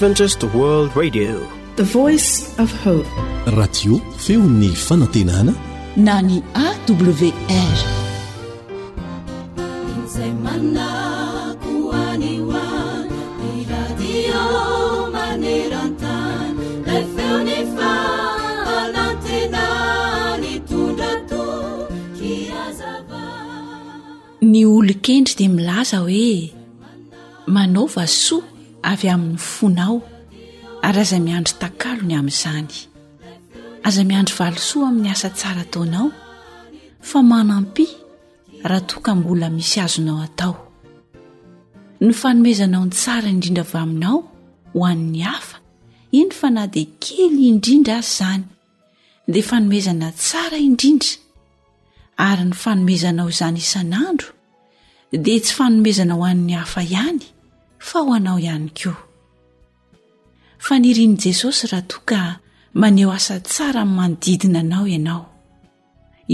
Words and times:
radio 0.00 1.36
feo 4.16 4.40
ny 4.42 4.72
fanantenana 4.74 5.52
na 5.96 6.22
ny 6.24 6.40
awrny 6.56 7.32
olo 24.76 24.94
kendry 25.04 25.34
di 25.38 25.44
milaza 25.48 25.98
hoe 26.02 26.28
manaova 27.46 28.04
so 28.06 28.38
avy 28.88 29.08
amin'ny 29.12 29.36
fonao 29.38 29.94
ary 30.86 30.98
aza 31.04 31.18
miandro 31.26 31.54
takalony 31.62 32.14
amin'izany 32.20 32.70
aza 33.86 34.02
miandro 34.08 34.34
valosoa 34.40 34.86
amin'ny 34.90 35.10
asa 35.12 35.30
tsara 35.38 35.60
ataonao 35.68 36.06
fa 37.08 37.18
manampy 37.30 37.86
raha 38.70 38.80
toka 38.90 39.10
mbola 39.18 39.48
misy 39.56 39.78
azonao 39.86 40.18
atao 40.26 40.52
no 42.02 42.12
fanomezanao 42.20 42.84
ny 42.86 42.92
tsara 42.96 43.28
indrindra 43.34 43.62
avy 43.68 43.78
aminao 43.84 44.18
ho 44.72 44.80
an'ny 44.92 45.20
hafa 45.28 45.56
eny 46.18 46.32
fa 46.38 46.48
na 46.54 46.62
dia 46.74 46.88
kely 47.04 47.36
indrindra 47.50 47.94
azy 48.00 48.12
izany 48.16 48.44
dia 49.32 49.48
fanomezana 49.50 50.08
tsara 50.22 50.56
indrindra 50.68 51.12
ary 52.28 52.44
ny 52.48 52.54
fanomezanao 52.62 53.28
izany 53.34 53.58
isan'andro 53.64 54.28
dia 55.24 55.40
tsy 55.44 55.52
fanomezana 55.58 56.12
ho 56.18 56.22
an'ny 56.32 56.52
hafa 56.60 56.80
ihany 56.92 57.20
faho 57.82 58.12
anao 58.14 58.38
ihany 58.44 58.68
ko 58.78 58.92
fa 60.64 60.74
nirin'i 60.82 61.16
jesosy 61.24 61.64
raha 61.72 61.82
toa 61.90 62.02
ka 62.08 62.20
maneho 62.80 63.10
asa 63.18 63.36
tsara 63.50 63.82
mi' 63.88 63.96
manodidinanao 63.98 64.84
ianao 64.94 65.22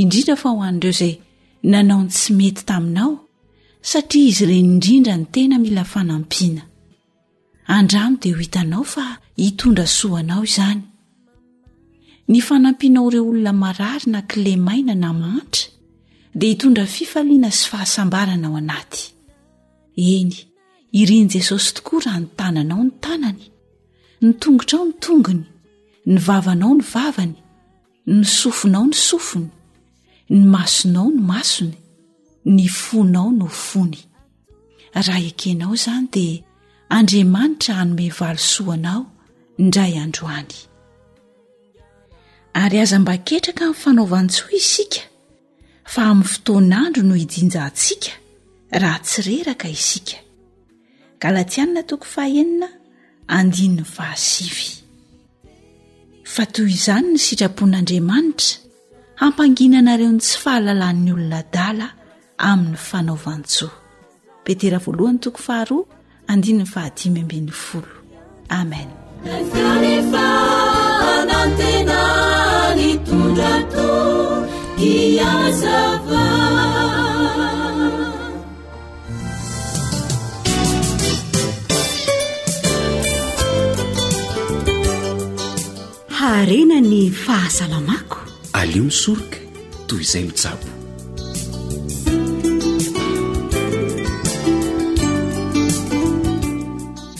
indrindra 0.00 0.34
fa 0.42 0.48
ho 0.52 0.58
anireo 0.68 0.92
zay 1.00 1.14
nanao 1.72 2.00
ny 2.04 2.10
tsy 2.14 2.30
mety 2.38 2.62
taminao 2.70 3.10
satria 3.90 4.28
izy 4.30 4.42
ire 4.44 4.56
indrindra 4.64 5.14
ny 5.18 5.26
tena 5.34 5.56
mila 5.64 5.84
fanampiana 5.92 6.62
andramo 7.76 8.14
dia 8.22 8.34
ho 8.34 8.40
hitanao 8.44 8.84
fa 8.94 9.04
hitondra 9.40 9.86
soanao 9.98 10.42
izany 10.50 10.82
ny 12.30 12.38
fanampianao 12.46 13.06
ireo 13.08 13.24
olona 13.30 13.52
marary 13.62 14.06
na 14.12 14.20
kilemaina 14.30 14.94
na 15.02 15.10
mantra 15.20 15.66
dia 16.38 16.50
hitondra 16.52 16.84
fifaliana 16.94 17.48
sy 17.58 17.64
fahasambaranao 17.70 18.54
anaty 18.60 19.02
e 19.96 20.52
irin' 21.00 21.28
jesosy 21.34 21.68
tokoa 21.76 22.00
raha 22.06 22.20
ny 22.22 22.26
tananao 22.38 22.82
ny 22.86 22.92
tanany 23.04 23.44
ny 24.24 24.30
tongotra 24.42 24.76
ao 24.78 24.86
ny 24.88 24.94
tongony 25.04 25.44
ny 26.12 26.16
vavanao 26.26 26.72
ny 26.78 26.84
vavany 26.92 27.34
ny 28.14 28.20
sofonao 28.38 28.84
ny 28.90 28.96
sofony 29.08 29.50
ny 30.34 30.40
masonao 30.54 31.08
no 31.14 31.22
masony 31.30 31.78
ny 32.54 32.64
fonao 32.82 33.30
no 33.40 33.48
fony 33.64 34.00
raha 35.06 35.18
ekenao 35.30 35.72
izany 35.78 36.06
dia 36.16 36.38
andriamanitra 36.96 37.72
hanomevalosoanao 37.78 39.00
indray 39.62 39.94
androany 40.04 40.54
ary 42.62 42.76
aza 42.84 42.96
m-baketraka 43.02 43.62
min'ny 43.68 43.80
fanaovan-tsoa 43.82 44.50
isika 44.60 45.02
fa 45.92 46.00
amin'ny 46.10 46.30
fotonandro 46.32 47.02
no 47.08 47.14
ijinja 47.24 47.62
ntsika 47.72 48.10
raha 48.82 48.98
tsireraka 49.06 49.68
isika 49.80 50.16
galatianina 51.20 51.82
toko 51.88 52.04
fahaenina 52.14 52.68
andinny 53.36 53.84
fahasiv 53.96 54.54
fa 56.34 56.42
toy 56.54 56.68
izany 56.76 57.08
ny 57.14 57.18
sitrapon'andriamanitra 57.26 58.52
hampanginanareo 59.20 60.10
ny 60.16 60.20
tsy 60.24 60.36
fahalalan'ny 60.42 61.08
olona 61.16 61.40
dala 61.54 61.86
amin'ny 62.50 62.78
fanaovantsoa 62.88 63.76
petera 64.44 64.78
otokoaarai 64.88 65.86
amen 68.60 68.88
arena 86.34 86.76
ny 86.92 87.02
fahasalamako 87.24 88.18
alio 88.60 88.82
misoroka 88.90 89.38
toy 89.88 90.00
izay 90.06 90.24
mitsabo 90.28 90.66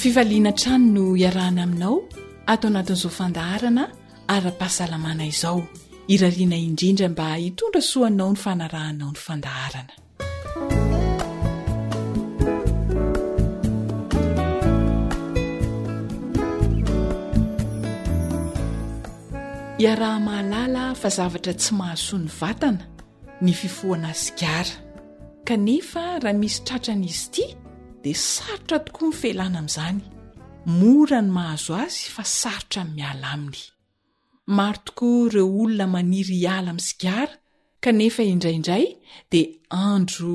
fifaliana 0.01 0.51
trano 0.61 0.85
no 0.99 1.05
iarahna 1.23 1.61
aminao 1.67 1.97
atao 2.53 2.67
anatin'izao 2.73 3.11
fandaharana 3.19 3.85
ara-pahasalamana 4.35 5.23
izao 5.33 5.59
irariana 6.15 6.57
indrindra 6.67 7.07
mba 7.13 7.27
hitondra 7.43 7.81
soanao 7.91 8.31
ny 8.35 8.41
fanarahanao 8.45 9.11
ny 9.15 9.21
fandaharana 9.27 9.95
iaraha 19.85 20.21
mahalala 20.29 20.83
fa 21.01 21.09
zavatra 21.19 21.53
tsy 21.61 21.71
mahasoan'ny 21.81 22.31
vatana 22.41 22.85
ny 23.45 23.53
fifohana 23.61 24.13
sigara 24.25 24.75
kanefa 25.49 26.05
raha 26.25 26.39
misy 26.43 26.61
tratranaizy 26.69 27.25
ity 27.29 27.45
de 28.03 28.13
sarotra 28.33 28.79
tokoa 28.87 29.07
my 29.11 29.17
felana 29.21 29.59
am'izany 29.63 29.99
mora 30.79 31.19
ny 31.27 31.31
mahazo 31.37 31.73
azy 31.85 32.01
fa 32.15 32.25
sarotra 32.41 32.83
miala 32.97 33.27
aminy 33.35 33.61
maro 34.57 34.81
tokoa 34.87 35.19
ireo 35.27 35.47
olona 35.63 35.87
maniry 35.95 36.37
hiala 36.43 36.69
aminy 36.73 36.87
sigara 36.91 37.35
kanefa 37.85 38.23
indraiindray 38.33 38.87
de 39.33 39.41
andro 39.89 40.35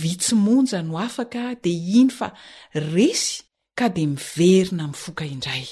vitsimonja 0.00 0.78
no 0.88 0.94
afaka 1.06 1.42
de 1.64 1.72
iny 2.00 2.10
fa 2.18 2.28
resy 2.94 3.28
ka 3.78 3.86
di 3.96 4.02
miverina 4.14 4.84
m 4.90 4.94
foka 5.04 5.24
indray 5.34 5.64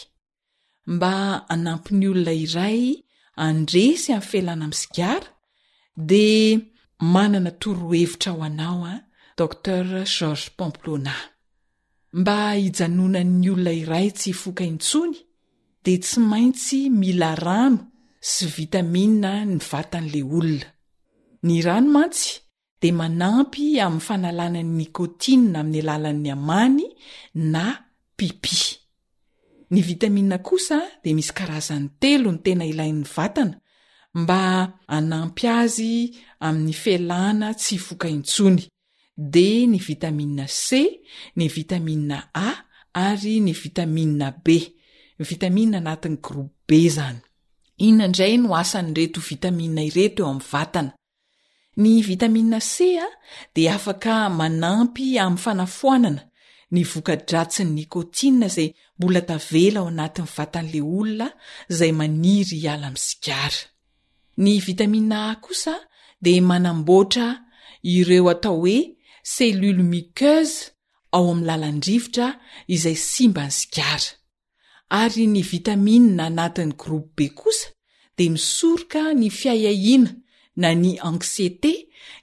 mba 0.94 1.48
anampyny 1.54 2.06
olona 2.10 2.32
iray 2.46 2.80
andresy 3.46 4.08
aminy 4.16 4.28
fehlana 4.30 4.64
am 4.68 4.72
sigara 4.80 5.28
de 6.10 6.26
manana 7.14 7.50
toro 7.60 7.86
hevitra 7.94 8.30
ao 8.32 8.40
anao 8.48 8.80
a 8.84 8.86
ah, 8.94 9.02
dkter 9.38 9.86
george 10.16 10.44
pomplona 10.58 11.14
mba 12.20 12.36
hijanona'ny 12.60 13.46
olona 13.54 13.72
iray 13.82 14.08
tsy 14.18 14.30
hfokaintsony 14.36 15.16
de 15.84 15.92
tsy 16.04 16.18
maintsy 16.30 16.78
mila 17.00 17.30
rano 17.46 17.80
sy 18.30 18.44
vitamia 18.56 19.32
ny 19.50 19.56
vatan'le 19.70 20.20
olona 20.38 20.68
ny 21.46 21.54
ranomantsy 21.66 22.30
de 22.82 22.88
manampy 23.00 23.64
amin'ny 23.84 24.04
fanalanan'ny 24.06 24.74
nikotina 24.78 25.58
amin'ny 25.62 25.80
alalan'ny 25.94 26.28
amany 26.36 26.78
na 27.52 27.64
pipy 28.18 28.60
ny 29.70 29.82
vitamia 29.82 30.38
kosa 30.38 30.80
de 31.04 31.14
misy 31.14 31.32
karazany 31.34 31.88
telo 32.02 32.30
ny 32.32 32.40
tena 32.44 32.64
ilain'ny 32.66 33.02
vatana 33.14 33.58
mba 34.14 34.38
anampy 34.98 35.46
azy 35.50 35.92
amin'ny 36.46 36.74
felahna 36.82 37.48
tsy 37.58 37.76
hfokaintsony 37.80 38.62
de 39.32 39.46
ny 39.66 39.78
vitamia 39.86 40.46
c 40.64 40.70
ny 41.36 41.48
vitamia 41.50 42.18
a 42.34 42.48
ary 42.94 43.40
ny 43.40 43.52
vitamia 43.52 44.30
b 44.44 44.48
y 45.18 45.22
vitamina 45.24 45.78
anatin'ny 45.82 46.20
group 46.26 46.52
b 46.68 46.88
zany 46.96 47.18
inonandray 47.82 48.36
no 48.38 48.54
asany 48.56 48.94
reto 48.98 49.20
vitamia 49.20 49.82
ireto 49.88 50.22
eo 50.22 50.30
amin'ny 50.30 50.48
vatana 50.52 50.92
ny 51.82 52.02
vitamia 52.06 52.60
c 52.60 52.98
a 53.02 53.06
de 53.54 53.62
afaka 53.70 54.30
manampy 54.30 55.18
amin'ny 55.18 55.42
fanafoanana 55.42 56.25
ny 56.72 56.82
vokadratsy 56.84 57.64
ny 57.64 57.70
nikotina 57.78 58.48
zay 58.48 58.74
mbola 58.98 59.20
tavela 59.28 59.80
ao 59.80 59.88
anatiny 59.94 60.26
vatan'le 60.36 60.80
olona 60.94 61.28
izay 61.72 61.92
maniry 62.00 62.56
hiala 62.62 62.86
amiy 62.90 63.02
zigara 63.06 63.60
ny 64.42 64.52
vitamina 64.66 65.16
ha 65.26 65.34
kosa 65.44 65.74
dea 66.24 66.40
manamboatra 66.50 67.26
ireo 67.96 68.28
atao 68.34 68.56
hoe 68.62 68.78
selule 69.32 69.82
miqeze 69.92 70.56
ao 71.16 71.24
ami'ny 71.30 71.46
lalandrivotra 71.48 72.28
izay 72.74 72.96
simba 73.10 73.44
ny 73.48 73.52
zigara 73.60 74.10
ary 75.00 75.24
ny 75.34 75.42
vitaminna 75.54 76.22
anatin'ny 76.30 76.72
groupe 76.82 77.12
be 77.16 77.26
kosa 77.40 77.66
de 78.18 78.24
misoroka 78.34 79.00
ny 79.18 79.28
fiayahiana 79.38 80.10
na 80.60 80.68
ny 80.82 80.90
anseté 81.08 81.72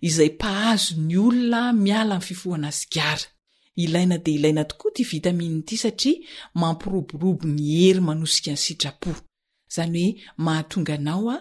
izay 0.07 0.31
pahazony 0.42 1.16
olona 1.28 1.62
miala 1.84 2.13
amiy 2.18 2.25
fifohana 2.30 2.68
ny 2.72 2.80
zigara 2.81 3.25
ilaina 3.78 4.18
de 4.18 4.31
ilaina 4.31 4.64
tokoa 4.70 4.92
ty 4.96 5.04
vitamini 5.16 5.60
ity 5.64 5.75
satria 5.84 6.18
mampiroborobo 6.62 7.46
ny 7.58 7.66
hery 7.81 8.02
manosika 8.08 8.52
any 8.54 8.62
sitrapo 8.66 9.12
zany 9.75 10.04
hoe 10.08 10.14
mahatonganao 10.46 11.25
a 11.34 11.38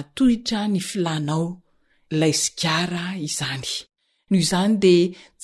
atohitra 0.00 0.60
ny 0.72 0.78
filanao 0.90 1.46
ilay 2.12 2.32
zigara 2.42 3.04
izany 3.28 3.70
noho 4.28 4.40
izany 4.44 4.74
de 4.84 4.96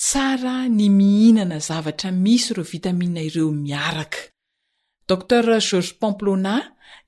tsara 0.03 0.55
ny 0.77 0.85
mihinana 0.99 1.57
zavatra 1.67 2.09
misy 2.23 2.47
iro 2.51 2.63
vitamia 2.73 3.21
ireo 3.29 3.51
miaraka 3.65 4.21
dcer 5.07 5.45
george 5.67 5.91
pomplona 6.01 6.53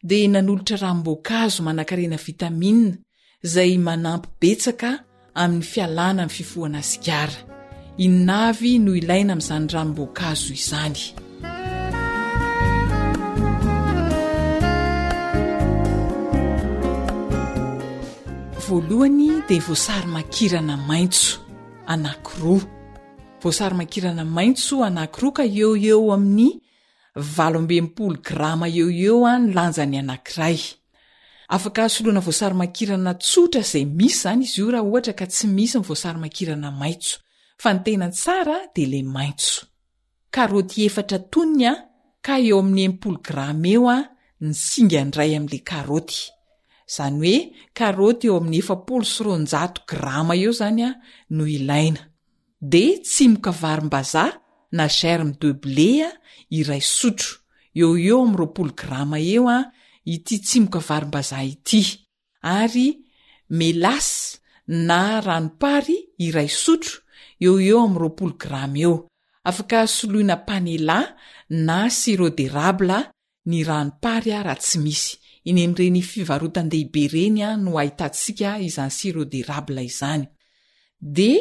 de 0.10 0.18
nanolotra 0.34 0.76
raha 0.82 0.96
mboakaazo 1.00 1.60
manankarena 1.66 2.18
vitamia 2.28 2.90
zay 3.54 3.72
manampy 3.88 4.30
betsaka 4.42 4.90
amin'ny 5.42 5.66
fialàna 5.74 6.22
aiy 6.24 6.34
fifohana 6.38 6.82
zigara 6.92 7.38
inavy 8.01 8.77
no 8.83 8.92
ilaina 8.95 9.31
ami'zany 9.33 9.65
ranomboakazo 9.74 10.50
izany 10.59 11.00
valohany 18.68 19.42
dea 19.47 19.62
voasary 19.68 20.07
makirana 20.15 20.75
maitso 20.89 21.38
ananki 21.94 22.33
roa 22.44 22.65
voasary 23.44 23.75
makirana 23.80 24.24
maitso 24.38 24.75
ananki 24.88 25.18
roa 25.24 25.33
ka 25.38 25.44
eo 25.62 25.71
eo 25.91 26.06
amin'ny 26.15 26.51
valombempolo 27.38 28.18
grama 28.25 28.68
eo 28.80 28.88
eo 29.07 29.18
a 29.25 29.39
ny 29.39 29.53
lanjany 29.56 29.98
anankiray 30.03 30.59
afaka 31.56 31.81
soloana 31.95 32.19
voasary 32.27 32.56
makirana 32.63 33.12
tsotra 33.21 33.62
zay 33.71 33.86
misy 33.86 34.19
zany 34.24 34.44
izy 34.45 34.59
io 34.62 34.71
raha 34.74 34.83
ohatra 34.89 35.13
ka 35.19 35.25
tsy 35.31 35.48
misy 35.48 35.77
miy 35.77 35.88
voasary 35.88 36.19
makirana 36.25 36.69
maitso 36.81 37.18
fa 37.63 37.69
ny 37.74 37.80
tenan 37.86 38.13
tsara 38.19 38.57
de 38.75 38.84
le 38.92 39.00
maitso 39.16 39.62
karoty 40.36 40.80
efatra 40.88 41.19
toniny 41.31 41.66
a 41.72 41.74
ka 42.25 42.36
eo 42.50 42.57
amin'nyempolo 42.62 43.18
grama 43.28 43.68
eo 43.75 43.84
a 43.96 43.98
ny 44.46 44.52
singa 44.68 45.02
ndray 45.07 45.31
am'le 45.38 45.60
karoty 45.69 46.19
izany 46.90 47.16
oe 47.30 47.36
karoty 47.78 48.25
eo 48.30 48.36
amin'ny 48.40 48.60
efapolo 48.63 49.04
so 49.13 49.22
ronjato 49.28 49.80
grama 49.92 50.34
eo 50.44 50.52
zany 50.60 50.81
a 50.88 50.90
no 51.36 51.44
ilaina 51.57 52.02
de 52.74 52.84
tsymoka 53.10 53.52
varombazaha 53.62 54.38
na 54.78 54.86
germe 55.00 55.34
deblé 55.42 55.90
a 56.08 56.10
iray 56.58 56.84
sotro 56.98 57.31
eo 57.80 57.90
eo 58.08 58.18
am'ropolo 58.28 58.72
grama 58.81 59.18
eo 59.36 59.46
a 59.58 59.58
ity 60.13 60.36
tsimoka 60.48 60.80
varim-bazaha 60.88 61.46
ity 61.54 61.81
ary 62.62 62.88
melasy 63.58 64.16
na 64.88 65.00
ranopary 65.25 65.98
iray 66.28 66.50
sotro 66.63 66.96
eo 67.44 67.56
eoa'ropl 67.68 68.30
gram 68.44 68.74
eo 68.86 68.94
afaka 69.50 69.80
soloina 69.98 70.38
panela 70.48 71.00
na 71.68 71.78
siroderabla 72.00 72.98
ny 73.50 73.58
ranopary 73.70 74.32
a 74.34 74.40
raha 74.48 74.58
tsy 74.64 74.78
misy 74.86 75.12
inymreny 75.52 76.02
fivarotandehibe 76.12 77.04
reny 77.14 77.40
a 77.48 77.54
no 77.64 77.72
ahitantsika 77.82 78.50
izany 78.68 78.92
siroderable 79.00 79.82
izany 79.90 80.24
de 81.16 81.32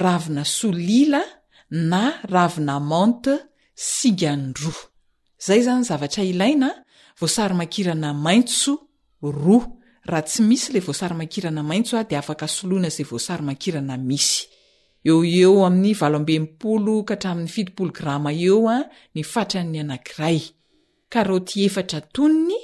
ravina 0.00 0.44
solila 0.58 1.20
na 1.90 2.02
ravina 2.32 2.74
mante 2.90 3.32
siganroa 3.90 4.82
zay 5.44 5.60
zany 5.66 5.82
zavatra 5.88 6.22
ilaina 6.32 6.68
voasarymankirana 7.18 8.10
maitso 8.26 8.72
roa 9.42 9.64
raha 10.10 10.22
tsy 10.28 10.40
misy 10.48 10.66
le 10.74 10.80
voasarymakiana 10.86 11.60
maitsoa 11.70 12.02
de 12.08 12.14
afaka 12.22 12.46
soloina 12.56 12.88
zay 12.96 13.04
vosarymakirana 13.12 13.94
misy 14.10 14.38
eo 15.08 15.24
eo 15.24 15.64
amin'ny 15.66 15.94
valombempolo 16.00 16.94
ka 17.08 17.14
atramin'ny 17.18 17.48
fitipolo 17.54 17.92
grama 17.98 18.30
eo 18.36 18.68
a 18.76 18.78
ny 19.14 19.22
fatran'ny 19.32 19.76
anankiray 19.80 20.38
karoty 21.12 21.56
efatra 21.68 22.00
tonny 22.14 22.58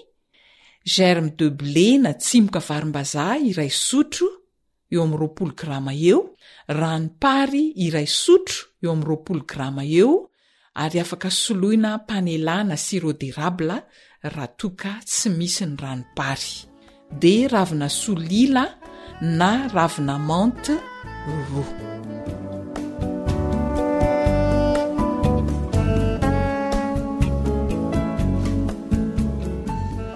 germe 0.94 1.30
deble 1.40 1.86
na 2.04 2.10
tsimokavarimbazaha 2.24 3.36
iray 3.50 3.70
sotro 3.88 4.28
eo 4.92 5.00
am'yropolo 5.06 5.52
grama 5.60 5.92
eo 6.12 6.20
ranopary 6.78 7.64
iray 7.86 8.08
sotro 8.22 8.60
eo 8.82 8.90
am'yropolo 8.96 9.42
grama 9.52 9.82
eo 10.00 10.12
ary 10.82 10.98
afaka 11.04 11.28
soloina 11.44 11.90
panela 12.08 12.56
na 12.68 12.76
siroderable 12.86 13.76
rahatoka 14.32 14.90
tsy 15.08 15.28
misy 15.38 15.64
ny 15.70 15.76
ranopary 15.84 16.52
de 17.20 17.34
ravina 17.52 17.88
solila 18.02 18.64
na 19.38 19.50
ravina 19.74 20.14
mante 20.28 20.74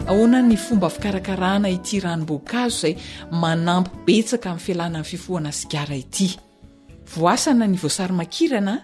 ahoana 0.07 0.43
ny 0.43 0.57
fomba 0.67 0.89
fikarakarana 0.95 1.69
ity 1.77 1.97
ranombokazo 2.05 2.79
zay 2.81 2.93
manampy 3.31 3.91
betsaka 4.07 4.49
ami'ny 4.53 4.63
filana 4.67 4.97
anny 4.99 5.09
fifohana 5.13 5.51
sigara 5.61 5.97
ity 6.05 6.29
voasana 7.15 7.65
ny 7.71 7.77
voasary 7.83 8.15
makirana 8.21 8.75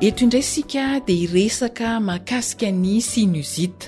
eto 0.00 0.22
indray 0.24 0.42
sika 0.42 1.00
de 1.06 1.14
iresaka 1.24 1.98
makasika 2.00 2.68
ny 2.70 3.00
sinuzite 3.02 3.86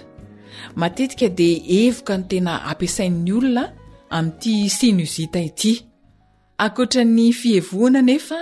matetika 0.80 1.28
de 1.28 1.48
evoka 1.84 2.14
no 2.18 2.24
tena 2.30 2.52
ampiasain'ny 2.70 3.30
olona 3.38 3.64
ami'ity 4.16 4.54
sinuzita 4.78 5.38
ity 5.48 5.72
akotrany 6.64 7.30
fihevoana 7.40 8.00
nefa 8.02 8.38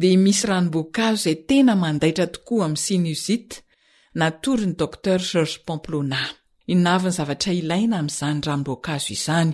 de 0.00 0.08
misy 0.24 0.44
ranombokazo 0.48 1.18
zay 1.24 1.36
tena 1.48 1.72
mandaitra 1.82 2.26
tokoa 2.34 2.64
amin'ny 2.66 2.82
sinuzite 2.86 3.56
natory 4.20 4.66
ny 4.66 4.74
docter 4.80 5.20
georges 5.30 5.58
pamplona 5.66 6.18
inaviny 6.74 7.14
zavatra 7.18 7.52
ilaina 7.60 7.94
ami'izany 8.00 8.38
ranombonkazo 8.46 9.08
izany 9.16 9.50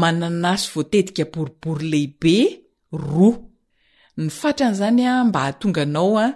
mananasy 0.00 0.66
voatetika 0.74 1.24
boribory 1.32 1.88
leiibe 1.92 2.36
roa 2.92 3.36
ny 4.16 4.28
fatran' 4.38 4.76
zanya 4.80 5.10
mba 5.28 5.40
hatonganao 5.46 6.16
a 6.24 6.26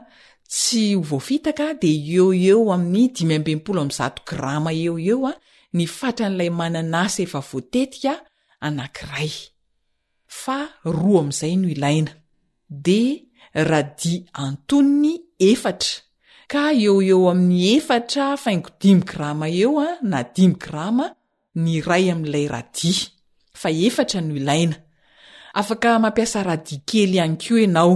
tsy 0.53 0.95
hovoafitaka 0.97 1.67
de 1.81 1.89
eo 2.13 2.27
eo 2.37 2.67
amin'ny 2.75 3.09
dimy 3.17 3.39
bpo 3.45 3.73
zao 3.97 4.13
girama 4.29 4.71
eo 4.85 4.95
eo 5.01 5.25
a 5.25 5.31
ah, 5.31 5.39
ny 5.77 5.87
fatran'ilay 5.99 6.51
mananasy 6.61 7.23
eva 7.27 7.41
voatetika 7.49 8.13
anankiray 8.67 9.33
fa 10.43 10.59
roa 10.97 11.21
ami'izay 11.23 11.55
no 11.61 11.67
ilaina 11.75 12.13
de 12.87 13.01
radia 13.69 14.21
antoniny 14.45 15.13
efatra 15.51 15.95
ka 16.53 16.63
eo 16.87 16.95
eo 17.13 17.23
amin'ny 17.33 17.61
efatra 17.77 18.25
faingo 18.43 18.71
dimy 18.81 19.03
grama 19.11 19.47
eo 19.61 19.73
a 19.81 19.87
ah, 19.89 19.97
na 20.11 20.19
dimy 20.35 20.55
grama 20.65 21.07
ny 21.65 21.81
ray 21.91 22.05
ami''ilay 22.13 22.47
radia 22.55 23.07
fa 23.61 23.69
efatra 23.87 24.19
noh 24.21 24.37
ilaina 24.41 24.77
afaka 25.61 25.91
mampiasa 26.03 26.39
radi 26.49 26.77
kely 26.89 27.15
ihany 27.19 27.37
ko 27.43 27.53
ianao 27.65 27.95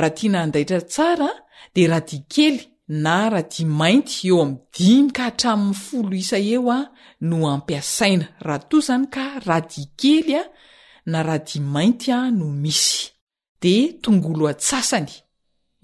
radi 0.00 0.26
na 0.30 0.38
andaitra 0.46 0.80
tsara 0.92 1.30
de 1.74 1.86
rahadikely 1.88 2.60
na 2.88 3.28
rahadimainty 3.30 4.28
eo 4.30 4.40
ami' 4.44 4.58
dimy 4.76 5.10
ka 5.16 5.22
hatramin'ny 5.28 5.74
folo 5.84 6.14
isa 6.22 6.38
eo 6.38 6.70
a 6.70 6.78
ah, 6.78 6.84
no 7.28 7.36
ampiasaina 7.54 8.26
raha 8.46 8.60
to 8.70 8.76
zany 8.86 9.06
ka 9.14 9.24
rahadikely 9.48 10.34
a 10.34 10.42
ah, 10.44 10.48
na 11.10 11.18
rahadimainty 11.28 12.08
a 12.12 12.16
ah, 12.20 12.30
no 12.38 12.46
misy 12.62 13.10
de 13.62 13.74
tongolo 14.04 14.44
atsasany 14.52 15.10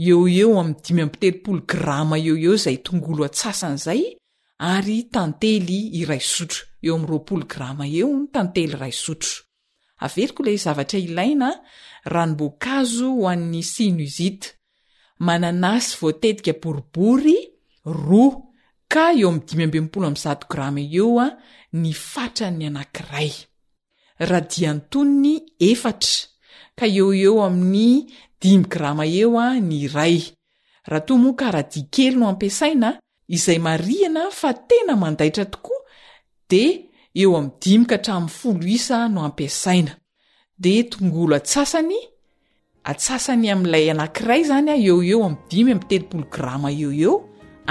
eo 0.09 0.21
eo 0.41 0.61
amiy 0.61 0.79
dimypitelopolo 0.85 1.61
grama 1.73 2.17
eo 2.29 2.37
eo 2.47 2.55
zay 2.65 2.77
tongolo 2.87 3.23
atsasan' 3.29 3.79
zay 3.87 4.03
ary 4.73 4.99
tantely 5.15 5.81
iray 6.01 6.23
sotro 6.35 6.63
eo 6.87 6.93
am'yropolo 6.99 7.45
grama 7.55 7.85
eo 7.99 8.09
n 8.21 8.25
tantely 8.35 8.71
ray 8.83 8.95
sotro 9.05 9.33
averiko 10.05 10.41
ley 10.47 10.57
zavatra 10.65 10.99
ilaina 11.07 11.49
ranombokazo 12.13 13.09
ho 13.17 13.25
an'ny 13.33 13.63
sinuzit 13.75 14.43
manan'asy 15.27 15.93
voatetika 16.01 16.53
boribory 16.63 17.37
roa 17.85 18.41
ka 18.93 19.05
eo 19.21 19.29
am'diza 19.31 20.33
grama 20.51 20.81
eo 21.01 21.13
a 21.25 21.27
ny 21.83 21.91
fatran'ny 22.11 22.67
anankiray 22.71 23.31
rahadia 24.29 24.69
antonony 24.75 25.35
efatra 25.71 26.29
ka 26.79 26.87
eo 26.99 27.09
eo 27.25 27.35
amin'ny 27.49 27.95
dimy 28.41 28.65
girama 28.73 29.05
eo 29.21 29.33
a 29.39 29.47
ny 29.69 29.79
ray 29.97 30.19
raha 30.91 31.07
to 31.07 31.15
moa 31.23 31.39
ka 31.41 31.47
radi 31.57 31.81
kely 31.95 32.15
no 32.19 32.25
ampiasaina 32.33 32.89
izay 33.37 33.59
mariana 33.67 34.23
fa 34.41 34.51
tena 34.69 34.95
mandaitra 35.03 35.45
tokoa 35.55 35.83
de 36.51 36.63
eo 37.23 37.31
ami'n 37.39 37.51
dimika 37.63 37.95
hatramin'ny 37.97 38.35
folo 38.41 38.65
isa 38.79 38.99
no 39.15 39.19
ampiasaina 39.29 39.93
de 40.63 40.73
tongolo 40.91 41.35
atsasany 41.39 41.99
atsasany 42.83 43.47
ami'ilay 43.55 43.87
anankiray 43.95 44.43
zany 44.51 44.69
a 44.75 44.75
eo 44.89 44.97
eo 45.13 45.21
amidimy 45.27 45.73
mtelopolo 45.79 46.25
grama 46.33 46.69
eo 46.83 46.91
eo 47.05 47.15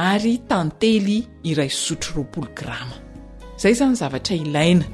ary 0.10 0.36
tantely 0.50 1.18
iray 1.50 1.70
sotro 1.84 2.12
ropolo 2.24 2.48
grama 2.60 2.96
zay 3.62 3.74
zany 3.80 3.94
zavatra 4.01 4.36
ilaina 4.44 4.86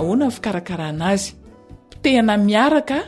ahoana 0.00 0.26
ny 0.28 0.32
fikarakaranazy 0.36 1.30
tehna 2.02 2.34
miaraka 2.48 2.98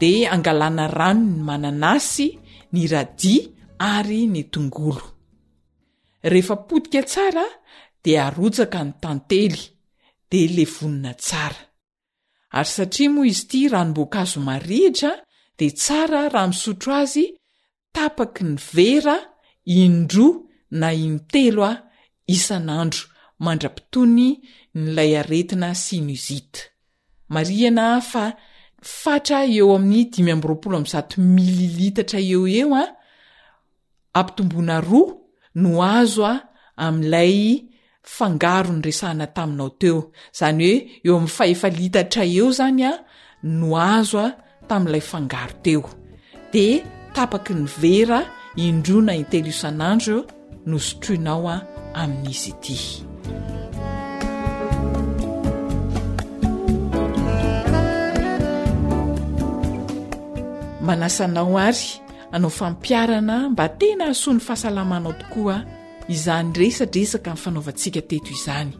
di 0.00 0.12
angalana 0.34 0.84
rano 0.98 1.22
ny 1.22 1.38
manana 1.48 1.88
asy 2.02 2.26
ny 2.72 2.80
radia 2.92 3.38
ary 3.94 4.22
ny 4.34 4.42
tongolo 4.52 5.04
rehefa 6.32 6.56
podika 6.68 7.02
tsara 7.12 7.46
de 8.04 8.16
arotsaka 8.26 8.80
ny 8.84 8.92
tantely 9.02 9.62
de 10.30 10.40
le 10.56 10.64
vonona 10.74 11.12
tsara 11.22 11.62
ary 12.58 12.70
satria 12.74 13.08
moa 13.14 13.26
izy 13.32 13.42
ity 13.46 13.60
raha 13.70 13.84
nomboaka 13.86 14.18
azo 14.24 14.40
marihitra 14.48 15.10
de 15.58 15.66
tsara 15.80 16.20
raha 16.34 16.48
misotro 16.52 16.92
azy 17.02 17.24
tapaky 17.94 18.42
ny 18.50 18.56
vera 18.74 19.16
indroa 19.82 20.42
na 20.80 20.88
intelo 21.06 21.62
a 21.70 21.72
isan'andro 22.34 23.02
mandrapitony 23.44 24.26
nylay 24.82 25.12
aretina 25.20 25.68
sinuzita 25.84 26.60
mariana 27.34 27.84
fa 28.10 28.24
fatra 29.00 29.38
eo 29.56 29.66
amin'ny 29.76 30.38
imililitatra 31.22 32.18
eo 32.32 32.42
eo 32.60 32.70
a 32.82 32.84
ampitombona 34.18 34.76
roa 34.88 35.12
no 35.60 35.70
azo 36.00 36.22
a 36.32 36.34
ami'ilay 36.86 37.36
fangaro 38.16 38.70
nyresahna 38.78 39.26
taminao 39.36 39.70
teo 39.80 39.98
izany 40.34 40.64
hoe 40.64 40.74
eo 41.06 41.14
amin'ny 41.20 41.32
fahefalitatra 41.36 42.22
eo 42.38 42.46
zany 42.58 42.82
a 42.90 42.92
no 43.58 43.68
azo 43.96 44.18
a 44.26 44.28
tamin'ilay 44.68 45.04
fangaro 45.10 45.54
teo 45.64 45.82
de 46.52 46.64
tapaky 47.16 47.52
ny 47.60 47.66
vera 47.82 48.20
indrona 48.66 49.12
itelisan'andro 49.22 50.16
no 50.68 50.76
sotroinao 50.86 51.44
a 51.54 51.56
amin'izy 52.02 52.50
ity 52.52 52.76
manasanao 60.86 61.54
ary 61.68 61.86
anao 62.34 62.50
fampiarana 62.58 63.34
mba 63.52 63.64
tena 63.80 64.02
asoany 64.12 64.40
fahasalamanao 64.46 65.14
tokoa 65.22 65.56
izany 66.14 66.50
resadresaka 66.62 67.30
infanaovantsika 67.36 68.00
teto 68.10 68.30
izany 68.38 68.70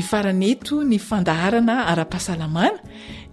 ifaraneto 0.00 0.76
ny 0.90 0.98
fandaharana 1.08 1.76
ara-pahasalamana 1.92 2.82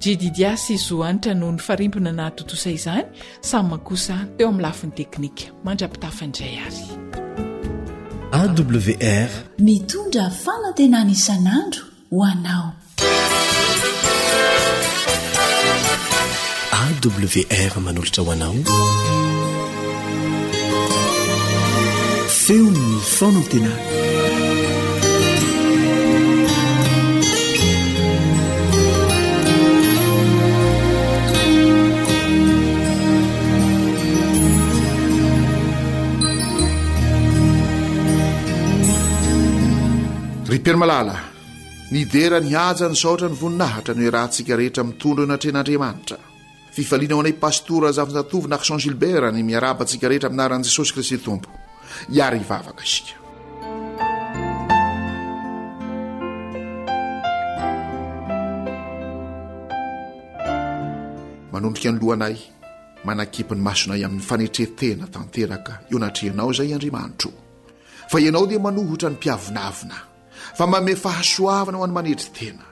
jedidia 0.03 0.55
sy 0.57 0.73
izohanitra 0.79 1.33
noho 1.39 1.51
ny 1.55 1.61
farimbona 1.67 2.11
na 2.11 2.25
totosa 2.39 2.69
izany 2.79 3.05
samy 3.49 3.69
mankosa 3.71 4.15
teo 4.37 4.47
amin'ny 4.49 4.65
lafiny 4.67 4.93
teknika 5.01 5.47
mandra-pitafaindray 5.67 6.55
azy 6.67 6.87
awr 8.39 9.29
mitondra 9.67 10.25
fanantenan' 10.43 11.13
isan'andro 11.17 11.83
ho 12.09 12.17
anao 12.33 12.67
awr 16.83 17.79
manolotra 17.85 18.21
hoanao 18.27 18.55
feonny 22.47 22.97
fanatenary 23.01 23.71
penomalala 40.63 41.17
nideranihaja 41.89 42.89
nysaootra 42.89 43.25
ny 43.25 43.33
voninahatra 43.33 43.97
ny 43.97 44.05
oe 44.05 44.09
raha 44.09 44.29
ntsika 44.29 44.53
rehetra 44.53 44.85
mitondrona 44.85 45.39
atren'andriamanitra 45.39 46.17
fifaliana 46.77 47.13
ao 47.15 47.21
anay 47.25 47.33
pastora 47.43 47.89
zafi-tatovina 47.97 48.55
akxion 48.61 48.81
gilbera 48.85 49.29
ny 49.35 49.41
miaraba 49.49 49.81
antsika 49.85 50.05
rehetra 50.11 50.27
aminynaran'i 50.29 50.67
jesosy 50.69 50.93
kristy 50.95 51.19
tompo 51.27 51.49
iary 52.15 52.37
ivavaka 52.45 52.83
sikaa 52.91 53.19
manondrika 61.51 61.89
any 61.91 61.99
lohanay 62.03 62.37
manakipi 63.07 63.53
ny 63.55 63.61
masonay 63.67 64.01
amin'ny 64.07 64.21
fanetre 64.29 64.65
tena 64.79 65.05
tanteraka 65.15 65.73
eo 65.91 65.97
anatrehanao 65.99 66.49
izay 66.53 66.71
andriamanitro 66.75 67.31
fa 68.11 68.17
ianao 68.23 68.45
dia 68.49 68.59
manohitra 68.65 69.07
ny 69.09 69.15
mpiavinavina 69.15 69.97
fa 70.57 70.63
mame 70.71 70.93
fahasoavana 71.05 71.77
ho 71.79 71.83
any 71.85 71.93
manehtry 71.97 72.29
tena 72.37 72.65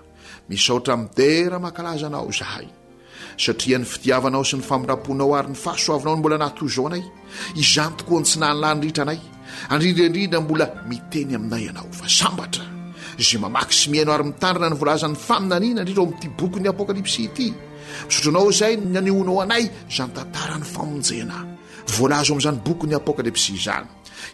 misaotra 0.49 0.93
mideramahakalazanao 1.01 2.29
zahay 2.39 2.67
satria 3.39 3.79
ny 3.79 3.85
fitiavanao 3.87 4.43
sy 4.45 4.59
ny 4.59 4.63
famindraponao 4.65 5.33
ary 5.37 5.53
ny 5.53 5.57
fahasoavinao 5.57 6.15
ny 6.15 6.19
mbola 6.21 6.37
nahatoz 6.37 6.75
ao 6.79 6.87
anay 6.89 7.03
izany 7.57 7.95
tokoa 7.97 8.19
ny 8.21 8.25
tsinany 8.25 8.59
lahinrihtra 8.61 9.03
anay 9.03 9.19
andrindrandrindra 9.73 10.39
mbola 10.41 10.65
miteny 10.87 11.35
aminay 11.35 11.65
anao 11.71 11.89
fa 11.91 12.07
sambatra 12.09 12.63
ze 13.17 13.37
mamaky 13.37 13.73
sy 13.77 13.87
mihaino 13.89 14.11
ary 14.13 14.25
mitandrina 14.29 14.69
ny 14.69 14.77
voalazan'ny 14.81 15.15
faminanina 15.17 15.81
indritra 15.81 16.01
o 16.03 16.07
ami''ity 16.07 16.29
bokyny 16.37 16.69
apôkalipsy 16.69 17.25
ity 17.29 17.47
misotranao 18.07 18.51
zay 18.51 18.77
nanionao 18.77 19.41
anay 19.43 19.65
zany 19.89 20.13
tantara 20.13 20.55
ny 20.61 20.65
famonjena 20.73 21.37
voalaza 21.97 22.31
o 22.33 22.37
am'izany 22.37 22.59
boky 22.65 22.85
ny 22.87 22.95
apôkalipsy 22.99 23.53
izany 23.57 23.85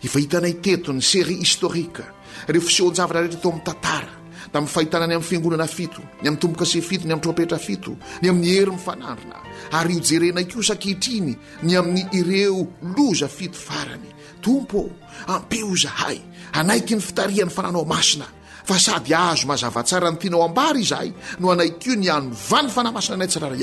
efa 0.03 0.19
hitanay 0.19 0.53
tetony 0.65 1.01
serie 1.01 1.39
historika 1.39 2.03
rehef 2.51 2.67
sehoan-javatra 2.71 3.23
rehtra 3.23 3.39
eto 3.39 3.49
amin'ny 3.51 3.65
tantara 3.69 4.18
tamyfahitanany 4.51 5.15
an'nyfingonana 5.15 5.67
fito 5.67 6.01
ny 6.21 6.27
am'ny 6.27 6.39
tombokasefito 6.39 7.05
ny 7.07 7.13
am'tropetra 7.13 7.57
fito 7.59 7.91
ny 8.21 8.29
amin'ny 8.29 8.51
hery 8.57 8.69
nyfanandina 8.75 9.37
ary 9.79 9.93
ojerenako 9.99 10.59
saitriny 10.69 11.33
ny 11.63 11.71
amin'ny 11.81 12.03
ireo 12.19 12.65
loza 12.97 13.27
fito 13.29 13.59
farany 13.67 14.09
tompoo 14.45 14.89
ampeozahay 15.35 16.17
anaiky 16.59 16.93
ny 16.97 17.01
fitarian'ny 17.07 17.53
fananao 17.57 17.85
masina 17.93 18.25
fa 18.69 18.77
sadyazo 18.87 19.43
mazavatsa 19.51 20.01
nytianao 20.13 20.43
abary 20.49 20.83
zay 20.91 21.07
no 21.39 21.47
anakyko 21.55 21.93
ny 22.01 22.07
aanny 22.15 22.29
fanamasina 22.75 23.15
naytsraay 23.21 23.59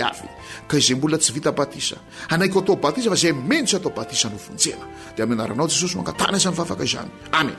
ka 0.68 0.74
izay 0.80 0.96
mbola 0.98 1.18
tsy 1.22 1.30
vitabatis 1.36 1.88
anaky 2.34 2.56
o 2.58 2.62
atao 2.62 2.76
batis 2.84 3.04
fa 3.12 3.16
zay 3.22 3.32
mentsy 3.50 3.74
atao 3.78 3.90
batisanonjenada 3.98 5.22
mianaranao 5.30 5.66
jesosy 5.72 5.96
mangatana 5.98 6.36
izan'nyvavakaizny 6.40 7.10
amen 7.40 7.58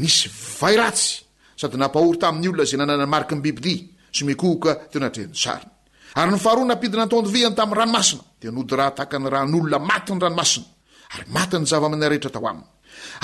nisy 0.00 0.30
vay 0.60 0.76
ratsy 0.76 1.24
sady 1.56 1.76
nampahory 1.76 2.18
tamin'ny 2.18 2.48
olona 2.48 2.64
zay 2.64 2.78
nananany 2.78 3.10
mariky 3.14 3.34
ny 3.34 3.42
bibidi 3.44 3.74
sy 4.16 4.22
mekooka 4.28 4.72
teo 4.90 5.00
natreiny 5.00 5.34
sariny 5.34 5.70
ary 6.18 6.30
nyfaharoa 6.32 6.64
nampidia 6.70 6.98
nataondoviany 7.02 7.54
tamin'ny 7.58 7.76
ranomasina 7.78 8.22
dia 8.40 8.50
nody 8.50 8.74
raha 8.78 8.90
tahaka 8.96 9.16
ny 9.22 9.28
ran'olona 9.34 9.78
maty 9.90 10.10
ny 10.14 10.20
ranomasina 10.24 10.66
ary 11.14 11.24
matinyzavaminarehetra 11.34 12.30
tao 12.34 12.46
aminy 12.48 12.66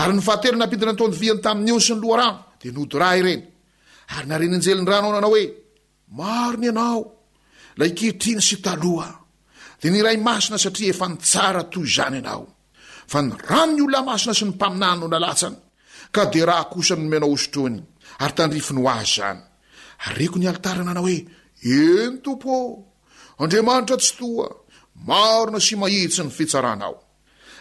ary 0.00 0.12
nyfahatelo 0.18 0.56
napidia 0.62 0.86
natodviany 0.90 1.40
tamin'nyiony 1.46 1.82
sy 1.86 1.92
ny 1.94 2.00
loarano 2.02 2.34
dia 2.60 2.72
nody 2.76 2.94
rah 3.02 3.12
ireny 3.20 3.42
ary 4.14 4.26
narenianjeliny 4.30 4.86
rano 4.90 5.06
ao 5.08 5.12
nanao 5.14 5.32
hoe 5.34 5.44
mariny 6.18 6.64
ianao 6.70 7.00
la 7.78 7.84
keitriny 7.98 8.40
sy 8.48 8.56
taloha 8.64 9.10
da 9.80 9.86
niray 9.92 10.16
masina 10.26 10.56
satria 10.64 10.90
efa 10.94 11.06
nitsarato 11.10 11.80
zany 11.94 12.18
ianao 12.22 12.46
fa 13.10 13.18
ny 13.26 13.32
rano 13.50 13.72
ny 13.76 13.82
olona 13.86 14.00
masina 14.08 14.32
sy 14.38 14.44
ny 14.44 14.50
mpaminany 14.54 14.98
noany 14.98 15.58
ka 16.14 16.26
dia 16.26 16.44
raha 16.46 16.64
kosa 16.66 16.96
ny 16.98 17.02
nomenao 17.06 17.30
hozitronyy 17.30 17.78
ary 18.22 18.34
tandrifo 18.34 18.74
ny 18.74 18.82
ho 18.82 18.88
azy 18.90 19.06
izany 19.14 19.38
aryeko 20.10 20.36
nialitara 20.38 20.82
nanao 20.86 21.06
hoe 21.06 21.18
eny 21.62 22.18
tompoô 22.24 22.58
andriamanitra 23.42 23.96
tsy 24.02 24.12
toa 24.18 24.46
maro 25.08 25.50
na 25.50 25.60
si 25.66 25.74
mahitsy 25.80 26.20
ny 26.24 26.30
fitsaranao 26.38 26.94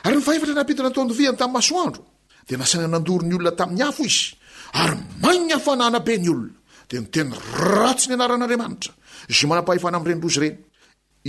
ary 0.05 0.15
ny 0.17 0.21
fahevatra 0.25 0.55
nampidranatondoviaany 0.59 1.37
tamin'ny 1.39 1.57
masoandro 1.57 2.01
dia 2.47 2.57
nasainanandory 2.61 3.25
ny 3.29 3.35
olona 3.37 3.53
tamin'ny 3.59 3.83
hafo 3.87 4.03
izy 4.09 4.33
ary 4.81 4.97
manna 5.23 5.53
hafananabe 5.57 6.13
ny 6.21 6.29
olona 6.33 6.55
dia 6.89 6.99
niteny 7.03 7.31
ratsy 7.73 8.05
ny 8.09 8.13
anaran'andriamanitra 8.17 8.91
zy 9.37 9.43
manam-pahyfana 9.51 9.95
amin'y 10.01 10.09
renimrozy 10.13 10.37
ireny 10.41 10.57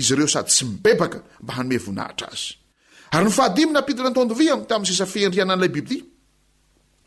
izy 0.00 0.12
ireo 0.14 0.28
sady 0.34 0.48
tsy 0.52 0.62
mibebaka 0.68 1.18
mba 1.44 1.52
hanome 1.56 1.78
voninahitra 1.84 2.26
azy 2.34 2.48
ary 3.14 3.24
ny 3.28 3.32
fahadimynampidra 3.38 4.02
natondovia 4.08 4.52
aminy 4.56 4.66
tamin'ny 4.70 4.88
sesa 4.90 5.04
fehendrianan'ilay 5.12 5.68
bibity 5.76 5.98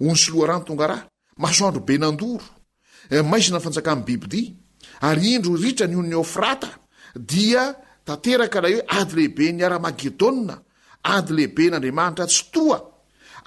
onsoloha 0.00 0.46
rany 0.52 0.62
tonga 0.64 0.86
raha 0.86 1.06
masoandrobe 1.36 1.98
nandoro 2.02 2.44
eh, 3.10 3.22
maizina 3.30 3.58
ny 3.58 3.64
fanjakan'ny 3.64 4.04
bibidia 4.06 4.46
ary 5.08 5.26
indro 5.36 5.52
ritra 5.62 5.86
ny 5.90 5.96
onn'ny 6.00 6.16
ofrata 6.24 6.68
dia 7.32 7.62
tanteraka 8.06 8.58
lahay 8.62 8.76
oe 8.80 8.86
ady 8.98 9.12
lehibe 9.16 9.44
ny 9.56 9.62
aramagedôa 9.66 10.54
ady 11.14 11.30
lehibe 11.36 11.64
n'andriamanitra 11.70 12.24
tsy 12.30 12.42
toa 12.52 12.78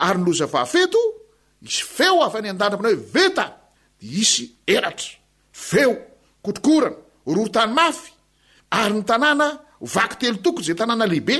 ary 0.06 0.20
nylozavafeto 0.22 1.00
isy 1.70 1.82
feo 1.96 2.18
afa 2.26 2.38
ny 2.42 2.50
andandra 2.54 2.78
amiana 2.78 2.94
oe 3.00 3.06
veta 3.14 3.46
di 4.00 4.08
isy 4.24 4.44
eratra 4.76 5.12
feo 5.70 5.94
kotrokorana 6.46 6.98
rorotanymafy 7.36 8.10
ary 8.82 8.94
ny 8.96 9.04
tanàna 9.10 9.48
vaky 9.96 10.16
telo 10.20 10.38
tokony 10.44 10.64
izay 10.66 10.76
tanàna 10.80 11.06
lehibe 11.12 11.36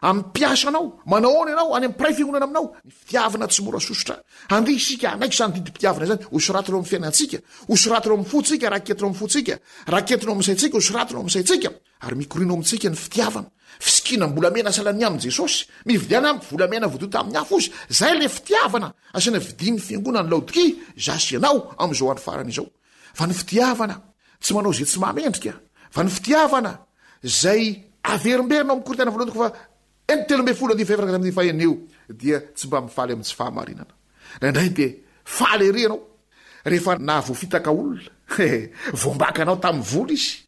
amiy 0.00 0.24
piasa 0.32 0.68
anao 0.68 1.00
manao 1.06 1.42
any 1.42 1.52
anao 1.52 1.74
any 1.76 1.86
amypiray 1.86 2.14
fiangonana 2.16 2.44
aminao 2.46 2.64
ny 2.86 2.90
fitiavana 2.98 3.46
tsy 3.48 3.62
mora 3.62 3.80
sosotra 3.80 4.16
ande 4.54 4.70
sika 4.86 5.08
anaiky 5.16 5.40
anydiiitiavanazany 5.44 6.22
osaoamy 6.36 6.88
fainatsikaosao 6.90 8.24
osiaay 14.68 15.06
a 15.08 15.10
jesosy 15.24 15.56
miiiana 15.86 16.30
volamena 16.50 16.86
voditaminy 16.94 17.36
afo 17.42 17.54
ozy 17.58 17.68
zay 17.98 18.12
le 18.18 18.26
fitiavanaiaaay 24.78 27.66
aerimberinaoam 28.08 28.80
kortnaohaa 28.86 29.50
eny 30.08 30.24
telombe 30.24 30.54
folo 30.56 30.72
andi 30.72 30.86
faefaraka 30.88 31.12
tamdyfahiny 31.16 31.62
eo 31.62 31.76
dia 32.16 32.38
tsy 32.40 32.66
mba 32.66 32.80
mifaly 32.86 33.12
am 33.12 33.20
tsy 33.22 33.34
fahamarinana 33.36 33.94
landray 34.42 34.70
de 34.78 34.86
fale 35.36 35.68
are 35.68 35.84
anao 35.84 36.00
rehefa 36.64 36.96
naha 36.98 37.20
voafitaka 37.28 37.70
olonahe 37.70 38.48
voambaka 39.02 39.42
anao 39.44 39.56
tami'y 39.62 39.84
volo 39.92 40.12
izy 40.16 40.47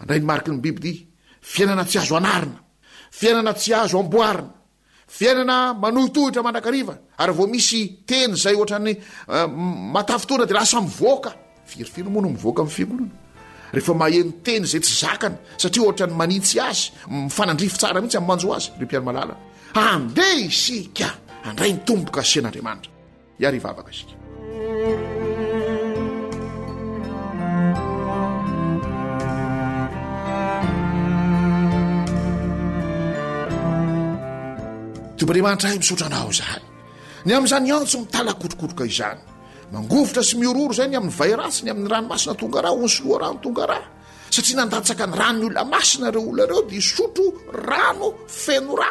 andray 0.00 0.20
ny 0.20 0.24
mariki 0.26 0.50
ny 0.50 0.60
bibydi 0.60 1.06
fiainana 1.40 1.84
tsy 1.84 1.98
azo 1.98 2.16
anarina 2.16 2.58
fiainana 3.10 3.52
tsy 3.54 3.72
azo 3.74 3.98
amboarina 4.00 4.50
fiainana 5.08 5.74
manohitohitra 5.74 6.42
manankariva 6.46 6.94
ary 7.18 7.32
vo 7.32 7.46
misy 7.46 7.80
teny 8.08 8.32
izay 8.34 8.54
oatra 8.58 8.78
ny 8.78 8.90
eh, 8.92 9.46
matafitoana 9.94 10.46
dia 10.46 10.56
lasa 10.58 10.80
mivoaka 10.80 11.30
firifirymoano 11.70 12.28
mivoaka 12.34 12.60
amin'ny 12.62 12.74
fiangonana 12.76 13.16
rehefa 13.74 13.94
maheno 14.02 14.32
teny 14.44 14.62
izay 14.66 14.80
tsy 14.84 14.94
zakana 15.04 15.36
satria 15.62 15.84
ohatra 15.86 16.06
ny 16.10 16.14
manitsy 16.22 16.56
azy 16.68 16.86
mifanandrifo 17.08 17.76
tsara 17.80 18.00
mihitsy 18.00 18.18
min'ny 18.18 18.26
manjoa 18.30 18.56
azy 18.58 18.68
reo 18.78 18.86
mpianomalalana 18.88 19.36
andeha 19.84 20.36
isika 20.50 21.08
andray 21.48 21.72
ny 21.72 21.78
tomboka 21.86 22.20
asian'andriamanitra 22.24 22.90
iary 23.42 23.58
vavaka 23.64 23.92
sika 23.98 24.14
obandramaitra 35.26 35.68
hay 35.72 35.78
misaotra 35.80 36.06
anao 36.06 36.30
zahay 36.38 36.60
ny 37.26 37.30
am'zany 37.38 37.68
antso 37.78 37.96
mitala 38.02 38.32
kotrokotroka 38.40 38.84
izany 38.90 39.20
mangovotra 39.72 40.22
sy 40.28 40.34
miroro 40.40 40.72
zay 40.78 40.88
ny 40.88 40.96
amin'ny 41.00 41.16
vay 41.18 41.32
ratsy 41.40 41.60
ny 41.64 41.70
amin'ny 41.72 41.88
ranomasina 41.92 42.32
tonga 42.40 42.60
raha 42.64 42.74
onsoloa 42.82 43.18
rano 43.22 43.38
tonga 43.44 43.64
raha 43.72 43.86
satria 44.34 44.56
nandatsaka 44.60 45.04
ny 45.10 45.14
ranon'ny 45.20 45.46
olona 45.48 45.64
masina 45.74 46.06
reo 46.14 46.22
olonareo 46.30 46.62
de 46.70 46.78
sotro 46.92 47.26
rano 47.68 48.08
feno 48.44 48.74
ra 48.82 48.90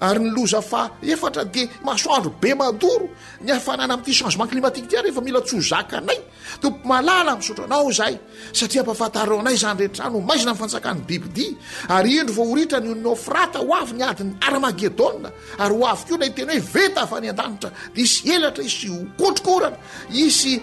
ary 0.00 0.18
nyloza 0.20 0.60
fa 0.62 0.90
efatra 1.02 1.44
de 1.44 1.68
masoandro 1.84 2.30
be 2.40 2.54
madoro 2.54 3.08
ny 3.44 3.52
fanana 3.60 3.94
am'ty 3.94 4.12
changement 4.14 4.48
climatike 4.50 4.88
tyrehefa 4.88 5.20
mila 5.20 5.40
tsy 5.44 5.56
ho 5.56 5.62
zaka 5.70 5.96
anay 6.00 6.16
tompo 6.62 6.82
malala 6.90 7.32
msotranao 7.36 7.90
zay 7.98 8.14
satria 8.58 8.82
mpafatario 8.82 9.38
anay 9.40 9.56
zanyreetrany 9.62 10.14
omaizina 10.20 10.54
fanjakany 10.54 11.00
bibidi 11.08 11.46
ary 11.88 12.12
indro 12.16 12.34
vao 12.38 12.50
oritranynao 12.52 13.14
frata 13.26 13.58
oavy 13.72 13.92
ny 13.98 14.02
adin'ny 14.10 14.34
armagedoa 14.48 15.30
ary 15.62 15.74
hoavko 15.80 16.14
lay 16.20 16.30
teny 16.36 16.52
hoe 16.56 16.62
vetaavany 16.74 17.26
an-danitra 17.32 17.70
de 17.94 18.00
isy 18.02 18.20
elatra 18.34 18.64
isy 18.68 18.88
kotrikorany 19.18 19.76
isy 20.24 20.54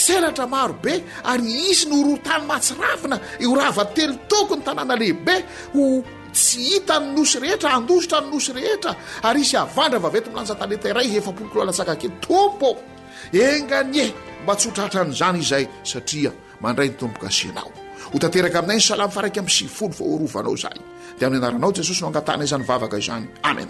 tselatra 0.00 0.46
marobe 0.54 0.94
ary 1.30 1.50
isy 1.70 1.84
nyorotany 1.90 2.44
matsiravina 2.50 3.16
oravatelo 3.50 4.14
tokony 4.30 4.62
tanànalehibe 4.66 5.36
tsy 6.32 6.58
hita 6.60 7.00
ny 7.00 7.14
nosy 7.14 7.38
rehetra 7.40 7.70
andositra 7.72 8.20
ny 8.20 8.30
nosy 8.30 8.52
rehetra 8.52 8.92
ary 9.26 9.40
izy 9.42 9.56
avandra 9.56 9.98
vavety 10.04 10.28
milanja 10.30 10.54
taletairay 10.54 11.10
efapolokoloala-tsakake 11.18 12.08
tompo 12.26 12.68
engany 13.46 13.98
e 13.98 14.06
mba 14.42 14.54
tsy 14.56 14.68
ho 14.68 14.72
traatran' 14.76 15.10
izany 15.14 15.38
izay 15.44 15.64
satria 15.90 16.30
mandray 16.62 16.88
ny 16.92 16.98
tompokasianao 17.00 17.70
ho 18.14 18.18
tanteraka 18.22 18.58
aminay 18.62 18.78
ny 18.78 18.82
salamy 18.90 19.12
fa 19.14 19.20
raiky 19.26 19.40
msyy 19.46 19.68
folo 19.78 19.92
fa 19.92 20.04
oarovanao 20.04 20.56
zay 20.64 20.78
de 21.18 21.22
aminy 21.26 21.40
anaranao 21.42 21.72
jesosy 21.76 22.00
no 22.02 22.08
angatanay 22.10 22.46
izany 22.48 22.64
vavaka 22.70 22.96
izany 23.02 23.26
amen 23.50 23.68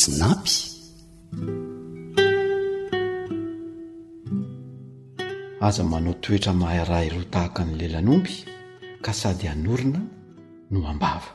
sinapy 0.02 0.52
aza 5.68 5.84
manao 5.92 6.14
toetra 6.24 6.52
mahayrahy 6.62 7.08
iroa 7.10 7.26
tahaka 7.34 7.62
any 7.64 7.76
lelanomby 7.82 8.36
ka 9.06 9.12
sady 9.20 9.46
hanorina 9.52 10.02
no 10.72 10.80
ambava 10.92 11.32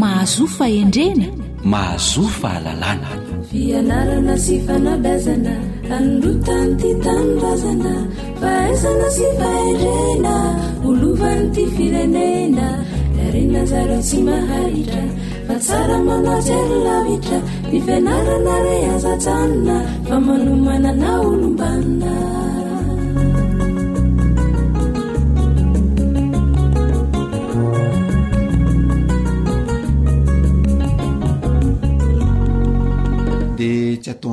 mahazo 0.00 0.44
faendrena 0.56 1.26
mahazo 1.72 2.22
fa 2.40 2.48
alalana 2.56 3.10
fianarana 3.56 4.34
sy 4.44 4.56
fanabazana 4.68 5.54
anorotany 5.96 6.72
ty 6.80 6.90
tanorazana 7.04 7.92
fahazana 8.40 9.08
sy 9.16 9.26
faherena 9.40 10.34
olovany 10.88 11.44
ty 11.54 11.62
firenena 11.74 12.66
arena 13.26 13.60
zareo 13.70 14.00
tsy 14.06 14.18
mahahitra 14.28 15.04
fa 15.48 15.54
tsara 15.64 15.96
manatsylylavitra 16.08 17.38
tifianarana 17.70 18.54
reazatsanona 18.68 19.76
fa 20.08 20.16
manomanana 20.26 21.08
olombanina 21.26 22.12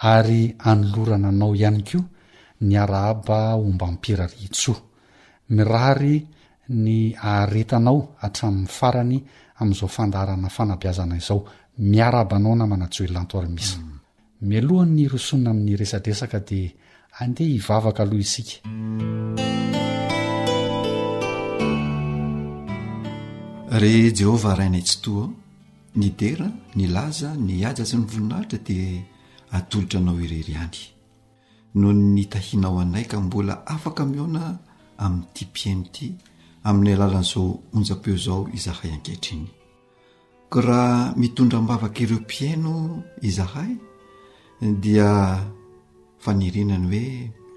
ary 0.00 0.54
anolorana 0.64 1.28
anao 1.28 1.54
ihany 1.56 1.82
koa 1.84 2.04
ny 2.60 2.74
arahaba 2.76 3.54
omba 3.56 3.86
impirariatsoa 3.88 4.80
mirary 5.52 6.16
ny 6.82 7.12
aharetanao 7.20 7.98
hatramin'ny 8.22 8.68
farany 8.78 9.16
amin'izao 9.60 9.88
fandarana 9.96 10.48
fanabiazana 10.48 11.16
izao 11.20 11.38
miarabanao 11.78 12.54
na 12.56 12.66
manatso 12.66 13.04
hoe 13.04 13.12
lanto 13.14 13.40
ary 13.40 13.48
misy 13.56 13.76
mm. 13.78 13.92
mialohan'ny 14.48 15.08
rosonina 15.12 15.50
amin'ny 15.50 15.76
resadresaka 15.76 16.40
dia 16.48 16.70
andeha 17.20 17.50
hivavaka 17.54 18.02
aloha 18.02 18.22
isika 18.24 18.56
re 23.80 23.92
jehova 24.14 24.54
rainaitsy 24.56 24.96
toa 25.04 25.26
a 25.28 25.32
ny 26.00 26.08
dera 26.18 26.48
ny 26.76 26.86
laza 26.88 27.36
ny 27.46 27.60
ajatsy 27.68 27.96
ny 27.98 28.04
voninahitra 28.06 28.58
dia 28.66 29.09
atolotra 29.50 30.00
anao 30.00 30.20
ireriany 30.20 30.78
noho 31.74 31.92
nytahinao 31.92 32.80
anaika 32.80 33.20
mbola 33.20 33.66
afaka 33.66 34.04
miona 34.06 34.58
amin'n'ity 34.98 35.44
mpiaino 35.48 35.86
ty 35.94 36.06
amin'ny 36.68 36.90
alalan'izao 36.94 37.46
onjam-peo 37.76 38.16
zao 38.26 38.42
izahay 38.56 38.90
ankehitriny 38.96 39.46
ko 40.50 40.58
raha 40.66 41.14
mitondra 41.20 41.58
m-bavaka 41.62 42.00
ireo 42.04 42.20
mpiaino 42.22 42.72
izahay 43.28 43.70
dia 44.82 45.08
fanirinany 46.22 46.86
hoe 46.90 47.08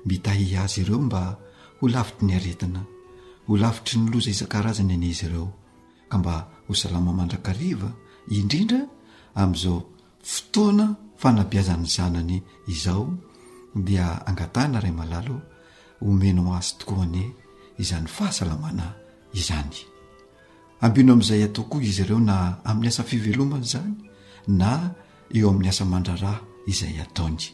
mitahi 0.07 0.55
azy 0.61 0.77
ireo 0.83 0.99
mba 1.05 1.21
ho 1.79 1.83
lavitry 1.93 2.25
ny 2.27 2.33
aretina 2.37 2.81
ho 3.45 3.53
lavitry 3.57 3.95
niloza 3.99 4.29
izan-karazany 4.33 4.93
anezy 4.97 5.23
ireo 5.27 5.47
ka 6.09 6.15
mba 6.19 6.35
ho 6.67 6.71
salama 6.81 7.11
mandrakariva 7.19 7.89
indrindra 8.37 8.79
am'izao 9.41 9.77
fotoana 10.33 10.85
fanabiazan'ny 11.23 11.87
zanany 11.97 12.33
izao 12.67 13.03
dia 13.87 14.07
angatahna 14.29 14.77
iray 14.81 14.91
malalo 14.91 15.37
omeno 16.07 16.51
azy 16.59 16.73
tokoa 16.79 17.03
any 17.07 17.19
izany 17.81 18.07
fahasalamana 18.15 18.87
izany 19.39 19.73
ambino 20.85 21.09
amin'izay 21.13 21.43
atao 21.47 21.63
koa 21.71 21.81
izy 21.89 22.01
ireo 22.05 22.19
na 22.29 22.35
amin'ny 22.69 22.89
asa 22.91 23.03
fivelomana 23.09 23.65
zany 23.73 23.93
na 24.61 24.71
eo 25.37 25.47
amin'ny 25.51 25.69
asa 25.71 25.83
mandrara 25.91 26.33
izay 26.71 26.95
ataony 27.05 27.45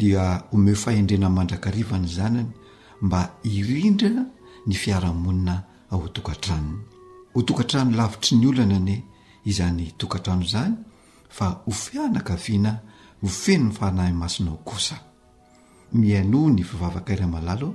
dia 0.00 0.24
ome 0.54 0.72
faendrena 0.82 1.28
mandrakarivany 1.38 2.06
zanany 2.18 2.50
mba 3.04 3.20
irindrana 3.58 4.22
ny 4.68 4.74
fiaramonina 4.82 5.54
ho 5.90 6.08
tokantranony 6.16 6.78
ho 7.34 7.38
tokantrano 7.48 7.90
lavitry 7.98 8.34
ny 8.40 8.46
olana 8.52 8.76
ane 8.80 8.96
izany 9.50 9.84
tokantrano 10.00 10.44
zany 10.54 10.74
fa 11.34 11.50
ho 11.66 11.70
fianaka 11.74 12.36
viana 12.38 12.78
ho 13.20 13.28
feno 13.42 13.66
ny 13.68 13.74
fanahy 13.74 14.12
masinao 14.14 14.58
kosa 14.64 14.94
mianoho 15.98 16.48
ny 16.54 16.62
fivavaka 16.62 17.10
iryamalalo 17.14 17.70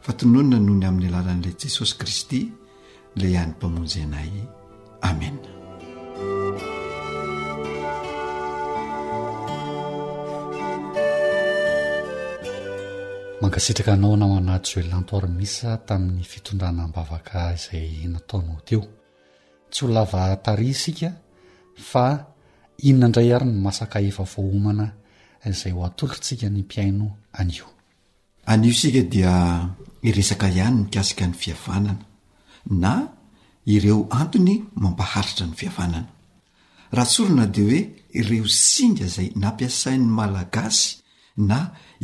fa 0.00 0.12
tononona 0.16 0.56
noho 0.58 0.76
ny 0.80 0.86
amin'ny 0.88 1.08
alalan'ilay 1.12 1.54
jesosy 1.60 1.94
kristy 2.00 2.40
ilay 3.16 3.36
han'ny 3.36 3.52
mpamonjy 3.56 4.00
anay 4.02 4.30
amena 5.08 5.40
mankasitraka 13.42 13.92
nao 14.00 14.16
nao 14.20 14.32
anahty 14.40 14.70
oellantoarmisa 14.80 15.70
tamin'ny 15.88 16.24
fitondranam-bavaka 16.32 17.38
izay 17.58 18.08
nataonao 18.14 18.60
teo 18.66 18.82
tsy 19.70 19.84
ho 19.84 19.86
lava 19.94 20.32
taria 20.44 20.72
isika 20.72 21.08
fa 21.90 22.06
inona 22.78 23.08
ndray 23.08 23.32
arny 23.34 23.52
masaka 23.64 24.00
efa 24.02 24.24
vohomana 24.24 24.86
izay 25.48 25.72
ho 25.72 25.80
atolotrontsika 25.84 26.46
nympiaino 26.50 27.06
anio 27.32 27.66
anio 28.46 28.72
sika 28.74 29.02
dia 29.02 29.32
iresaka 30.02 30.48
ihany 30.48 30.76
nikasika 30.82 31.26
ny 31.26 31.34
fihavanana 31.34 32.04
na 32.82 32.92
ireo 33.74 34.08
antony 34.20 34.54
mampaharitra 34.82 35.46
ny 35.46 35.54
fihavanana 35.58 36.08
raha 36.96 37.10
solona 37.14 37.46
dihoe 37.54 37.80
ireo 38.18 38.46
singa 38.48 39.06
zay 39.14 39.28
nampiasain'ny 39.42 40.06
malagasy 40.18 40.88
na 41.48 41.58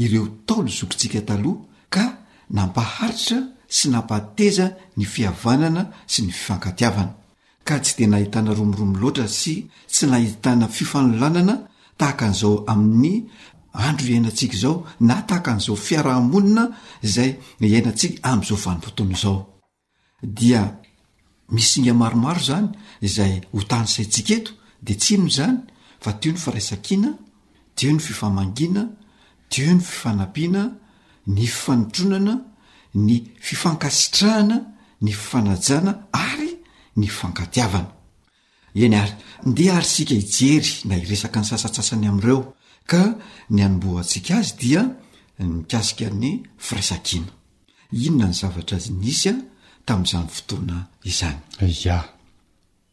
ireo 0.05 0.27
taolo 0.47 0.69
zokontsika 0.79 1.21
taloha 1.29 1.63
ka 1.95 2.05
nampaharitra 2.57 3.39
sy 3.77 3.85
nampahteza 3.93 4.67
ny 4.97 5.05
fihavanana 5.13 5.83
sy 6.13 6.21
ny 6.23 6.33
fifankatiavana 6.33 7.13
tsy 7.65 7.95
de 7.99 8.07
nahitana 8.07 8.53
romoromo 8.55 8.97
loatra 8.99 9.27
sy 9.29 9.69
tsy 9.89 10.07
nahitana 10.07 10.67
fifanolanana 10.69 11.55
tahaka 11.97 12.25
an'izao 12.27 12.55
amin'ny 12.73 13.17
andro 13.87 14.07
iainantsika 14.13 14.57
zao 14.63 14.77
na 15.09 15.17
tahaka 15.29 15.51
an'izao 15.53 15.77
fiarahamonina 15.87 16.65
zay 17.15 17.31
iainatsika 17.67 18.15
am'zao 18.33 18.57
vany 18.65 18.81
fotoanazao 18.85 19.39
dia 20.39 20.63
misy 21.55 21.79
nga 21.83 21.95
maromaro 22.01 22.41
zany 22.49 22.69
zay 23.15 23.35
ho 23.53 23.63
tany 23.71 23.87
saitsiketo 23.95 24.51
de 24.87 24.95
tsym 25.03 25.23
zany 25.37 25.59
fa 26.03 26.11
teo 26.21 26.33
ny 26.33 26.39
faraisakina 26.45 27.11
teo 27.77 27.93
ny 27.93 28.01
fifamangina 28.07 28.83
teo 29.53 29.73
ny 29.75 29.81
fifanapiana 29.89 30.63
ny 31.35 31.43
fifanotronana 31.47 32.35
ny 33.05 33.15
fifankasitrahana 33.47 34.57
ny 35.05 35.11
fifanajana 35.13 35.93
ary 36.13 36.42
nyay 36.97 37.89
ndea 39.45 39.75
ary 39.77 39.85
sika 39.85 40.15
ijery 40.15 40.71
na 40.85 40.95
iresaka 40.97 41.41
ny 41.41 41.45
sasatsasany 41.51 42.07
am'ireo 42.11 42.41
ka 42.91 43.03
ny 43.55 43.61
anomboantsika 43.67 44.33
azy 44.41 44.55
dia 44.61 44.83
nikasika 45.39 46.07
ny 46.21 46.25
firaisakina 46.65 47.27
inona 48.07 48.27
ny 48.31 48.35
zavatra 48.41 48.77
azy 48.79 48.91
nisya 49.03 49.33
ta'znyaa 49.85 50.89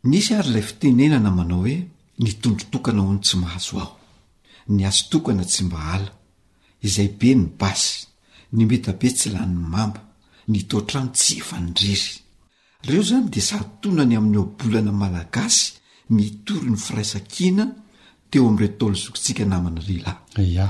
nisy 0.10 0.32
ary 0.38 0.48
ilay 0.50 0.62
fitenenana 0.70 1.30
manao 1.38 1.60
hoe 1.64 1.76
nitondrotokana 2.24 3.02
ho 3.06 3.12
ny 3.16 3.22
tsy 3.26 3.36
mahazo 3.42 3.76
aho 3.84 3.94
ny 4.76 4.82
asotokana 4.90 5.44
tsy 5.52 5.62
mba 5.68 5.78
hala 5.88 6.12
izay 6.88 7.10
be 7.20 7.30
ny 7.40 7.44
basy 7.60 7.96
ny 8.56 8.62
metabe 8.70 9.08
tsy 9.18 9.28
lann'ny 9.36 9.62
mamba 9.74 10.00
nytotrano 10.52 11.10
tsy 11.18 11.36
vanriry 11.50 12.08
reo 12.88 13.04
zany 13.04 13.28
de 13.30 13.40
saatonany 13.42 14.16
amin'ny 14.18 14.38
oabolana 14.40 14.92
malagasy 15.02 15.64
mitory 16.16 16.70
ny 16.72 16.78
firaisakina 16.86 17.64
teo 18.30 18.48
am'reo 18.50 18.72
taolozokotsika 18.80 19.44
namana 19.46 19.80
relahy 19.88 20.68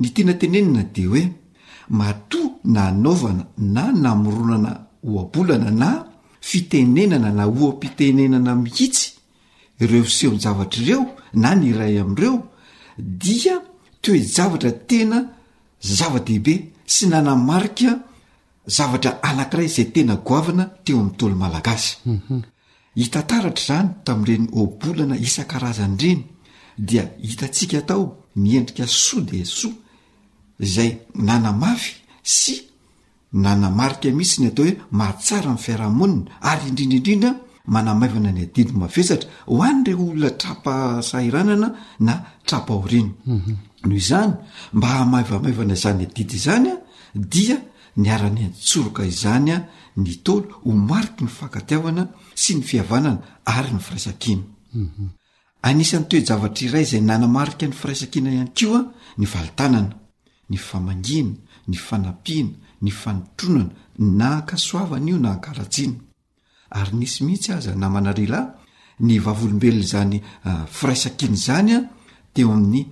ny 0.00 0.08
tenatenenana 0.14 0.82
de 0.94 1.02
hoe 1.10 1.22
matoa 1.98 2.50
nanaovana 2.74 3.44
na 3.74 3.82
namoronana 4.02 4.70
oabolana 5.08 5.70
na 5.82 5.88
fitenenana 6.48 7.30
na 7.38 7.44
oam-pitenenana 7.48 8.52
mihitsy 8.62 9.06
ireo 9.82 10.04
sehon-javatra 10.16 10.80
ireo 10.82 11.02
na 11.42 11.48
ny 11.60 11.70
ray 11.78 11.94
amn'ireo 12.02 12.36
dia 13.22 13.54
toejavatra 14.02 14.72
tena 14.88 15.18
zava-dehibe 15.96 16.54
sy 16.92 17.04
nanamarika 17.08 17.90
ayzayeaateo 18.70 20.98
amtooaahiaratra 21.00 23.44
zany 23.66 23.88
tami'reny 24.06 24.46
oblana 24.62 25.16
isa-azany 25.26 25.94
reny 26.02 26.20
dia 26.88 27.02
hitatsika 27.22 27.78
atao 27.82 28.02
miendrika 28.36 28.84
so 28.86 29.20
de 29.20 29.44
soa 29.44 29.72
izay 30.60 30.90
nanamafy 31.14 31.90
sy 32.36 32.54
nanamaika 33.42 34.08
mihisy 34.16 34.38
ny 34.40 34.46
atao 34.46 34.62
hoe 34.66 34.72
mahatsara 34.98 35.44
am'ny 35.48 35.58
fiarahmonina 35.64 36.30
ary 36.40 36.62
indrindraindrindra 36.68 37.30
manamaivana 37.66 38.32
ny 38.32 38.40
adidy 38.44 38.72
mafesatra 38.72 39.30
ho 39.48 39.62
any 39.64 39.82
re 39.86 39.94
olona 39.94 40.30
trapa 40.40 41.02
sairanana 41.08 41.68
na 42.00 42.14
trapa 42.46 42.74
o 42.74 42.76
mhm. 42.80 42.88
renynohozmba 42.90 44.88
ahaivaivana 44.94 45.74
zany 45.74 46.04
adid 46.10 46.30
zanya 46.36 46.76
dia 47.32 47.56
ny 47.96 48.08
ara-ny 48.08 48.44
antsoroka 48.44 49.04
izany 49.04 49.50
a 49.52 49.58
ny 49.96 50.14
tolo 50.24 50.60
ho 50.64 50.72
mariky 50.72 51.24
ny 51.24 51.30
fankatiavana 51.30 52.02
sy 52.34 52.52
ny 52.56 52.62
fihavanana 52.64 53.42
ary 53.44 53.72
ny 53.74 53.80
firaisakina 53.80 54.42
mhm. 54.74 55.08
anisan'ny 55.62 56.08
toejavatra 56.08 56.66
iray 56.66 56.84
zay 56.84 57.00
nanamarika 57.00 57.66
ny 57.66 57.72
firaisankiana 57.74 58.30
ihany 58.32 58.52
ko 58.56 58.76
a 58.76 58.82
ny 59.18 59.26
valitanana 59.26 59.92
ny 60.50 60.56
famangiana 60.56 61.36
ny 61.68 61.76
fanampiana 61.76 62.52
ny 62.82 62.90
fanotronana 62.90 63.70
nahankasoavana 63.98 65.08
io 65.10 65.18
na 65.18 65.30
ankalatsiana 65.32 65.98
ary 66.70 66.96
nisy 66.96 67.24
mihitsy 67.24 67.52
aza 67.52 67.74
namanarialay 67.74 68.46
ny 69.00 69.18
vavolombelona 69.18 69.84
zany 69.86 70.22
ah, 70.44 70.66
firaisakiany 70.66 71.36
zany 71.36 71.74
a 71.74 71.78
teo 72.32 72.52
amin'ny 72.52 72.88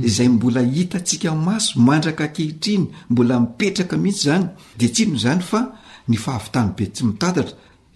izay 0.00 0.28
mbola 0.28 0.62
itatsika 0.62 1.34
maso 1.34 1.78
mandraka 1.80 2.24
akehitriny 2.24 2.84
mbola 3.10 3.40
mipetraka 3.40 3.96
mihitsy 3.96 4.24
zany 4.26 4.46
de 4.78 4.86
tsy 4.94 5.04
no 5.06 5.16
zany 5.24 5.40
fa 5.50 5.60
ny 6.08 6.16
fahavitany 6.24 6.70
be 6.76 6.84
tsy 6.94 7.04
itattra 7.14 7.44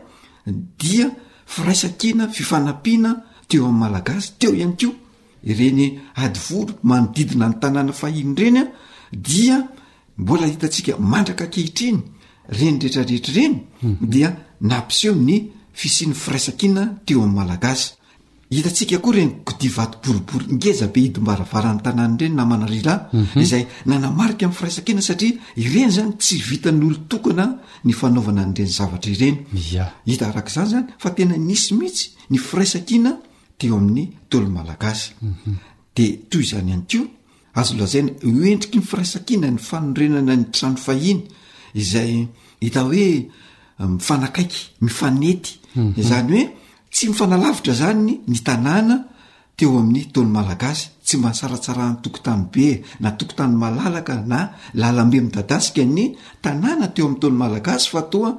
dia 0.82 1.07
firaisakina 1.53 2.24
fifanapiana 2.38 3.11
teo 3.49 3.65
am'malagasy 3.72 4.28
teoe 4.39 4.61
ireny 5.50 5.86
adyvolo 6.24 6.74
manodidina 6.91 7.48
ny 7.50 7.56
tanàna 7.62 7.91
fahiny 8.02 8.34
renya 8.41 8.64
dia 9.28 9.56
mbola 10.22 10.45
hitatsika 10.54 10.91
mandraka 11.12 11.45
kehitriny 11.54 12.00
renyreetrarehetrareny 12.60 13.56
mhm. 13.84 13.95
dia 14.14 14.30
napseo 14.72 15.14
ny 15.28 15.36
fisiny 15.82 16.14
firaisakina 16.24 16.82
teo 17.06 17.22
ami'alaas 17.30 17.82
itasika 18.60 18.98
koa 19.06 19.16
reny 19.18 19.32
kivat 19.60 19.91
boribory 20.06 20.45
ngeabe 20.58 21.00
ia'eyayaaika 21.06 23.00
am'yfiaiaina 24.48 25.02
satia 25.10 25.32
ireny 25.64 25.91
zany 25.98 26.12
tsy 26.22 26.36
vitanyolotokona 26.50 27.45
ny 27.86 27.91
fanaovana 28.00 28.41
nyreny 28.50 28.72
zavatra 28.78 29.12
ireny 29.16 29.38
ita 30.14 30.26
arak'zany 30.32 30.68
zany 30.74 30.86
fa 31.04 31.10
tena 31.18 31.34
nisymihitsy 31.50 32.06
ny 32.32 32.38
fraisaina 32.50 33.12
tozy 36.30 36.55
aoazolzany 37.58 38.10
oendriky 38.24 38.78
myfiraisakina 38.80 39.47
ny 39.51 39.58
fanorenana 39.58 40.36
ny 40.36 40.43
trano 40.53 40.78
fahiny 40.78 41.24
izay 41.74 42.28
hita 42.62 42.82
hoe 42.84 43.30
um, 43.80 43.95
mifanakaiky 43.95 44.60
mifanety 44.82 45.51
mhm. 45.76 45.93
zany 46.10 46.30
hoe 46.41 46.53
tsy 46.91 47.08
mifanalavitra 47.10 47.74
zanyy 47.74 48.16
ny 48.28 48.36
tanàna 48.47 48.95
teo 49.58 49.70
amin'ny 49.80 50.12
tolomalagasy 50.14 50.89
tsy 51.05 51.18
mahtsaratsaran' 51.18 51.97
tokotany 52.03 52.43
be 52.53 52.68
na 52.99 53.12
tokotany 53.12 53.55
malalaka 53.58 54.16
na 54.28 54.39
lalambe 54.76 55.18
midadasika 55.22 55.82
ny 55.84 56.14
tanàna 56.43 56.88
teo 56.93 57.05
amin'ny 57.08 57.22
tolomalagasy 57.22 57.88
fa 57.93 58.01
toa 58.12 58.32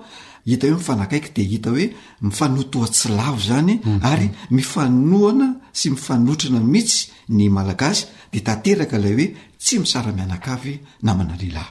hita 0.50 0.66
hoe 0.68 0.76
mifanakaiky 0.76 1.28
dia 1.36 1.44
hita 1.48 1.70
hoe 1.70 1.86
mifanotoatsilaho 2.20 3.38
zany 3.48 3.74
ary 4.02 4.30
mifanoana 4.50 5.48
sy 5.72 5.90
mifanotrana 5.90 6.60
mihitsy 6.60 7.10
ny 7.28 7.48
malagasy 7.56 8.06
dia 8.32 8.42
tanteraka 8.48 8.96
ilay 8.98 9.14
hoe 9.18 9.26
tsy 9.62 9.78
misara-mianakafy 9.82 10.74
namana 11.02 11.34
lehilahy 11.40 11.68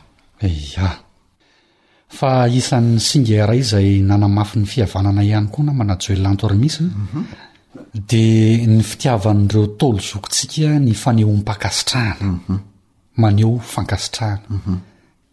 ya 0.76 0.90
fa 2.18 2.32
isan'ny 2.60 3.00
singa 3.10 3.36
ira 3.44 3.56
yzay 3.62 3.90
nanamafy 4.10 4.58
ny 4.60 4.66
fihavanana 4.66 5.22
ihany 5.30 5.48
koa 5.54 5.64
na 5.66 5.74
mana 5.74 5.96
joellanto 6.04 6.46
ary 6.48 6.58
misya 6.64 6.84
mhm. 6.86 7.22
dia 8.10 8.68
ny 8.68 8.82
fitiavan'ireo 8.90 9.66
talozokotsika 9.80 10.70
ny 10.86 10.94
faneho 11.04 11.32
mpakasitrahana 11.38 12.26
mhm. 12.48 12.58
maneho 13.22 13.58
fankasitrahana 13.74 14.42
mhm. 14.50 14.78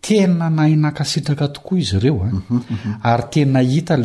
tena 0.04 0.48
nahinankasitraka 0.56 1.46
tokoa 1.54 1.78
izy 1.78 1.96
ireo 1.96 2.20
a 2.24 2.28
eh? 2.28 2.32
mhm, 2.34 2.58
mhm. 2.70 2.92
ary 3.10 3.24
tena 3.32 3.60
hita 3.70 3.96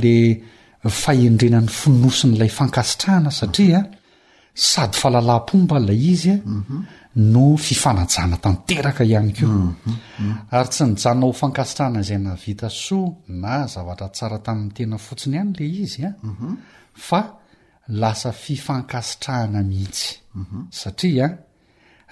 la 0.84 0.90
faendrenan'ny 1.02 1.72
finosonailay 1.82 2.50
fankasitrahana 2.58 3.32
satria 3.40 3.80
eh, 3.80 3.86
sady 4.72 4.98
fahalalam-pomba 5.02 5.76
ilay 5.84 6.02
izya 6.14 6.34
eh, 6.36 6.54
mhm. 6.58 6.78
no 7.34 7.44
fifanajana 7.66 8.38
tanteraka 8.44 9.04
ihany 9.12 9.32
ko 9.38 9.46
ary 10.58 10.70
tsy 10.74 10.84
nijaona 10.92 11.24
ho 11.28 11.34
fankasitrahana 11.42 12.00
izay 12.04 12.20
na 12.26 12.34
vita 12.44 12.68
soa 12.86 13.12
na 13.42 13.54
zavatra 13.74 14.08
tsara 14.16 14.38
tamin'ny 14.46 14.74
tena 14.78 14.98
fotsiny 15.06 15.36
ihany 15.36 15.52
la 15.60 15.64
izy 15.84 16.02
a 16.08 16.12
fa 17.08 17.22
lasa 18.02 18.30
fifankasitrahana 18.44 19.60
mihitsy 19.70 20.08
satria 20.82 21.28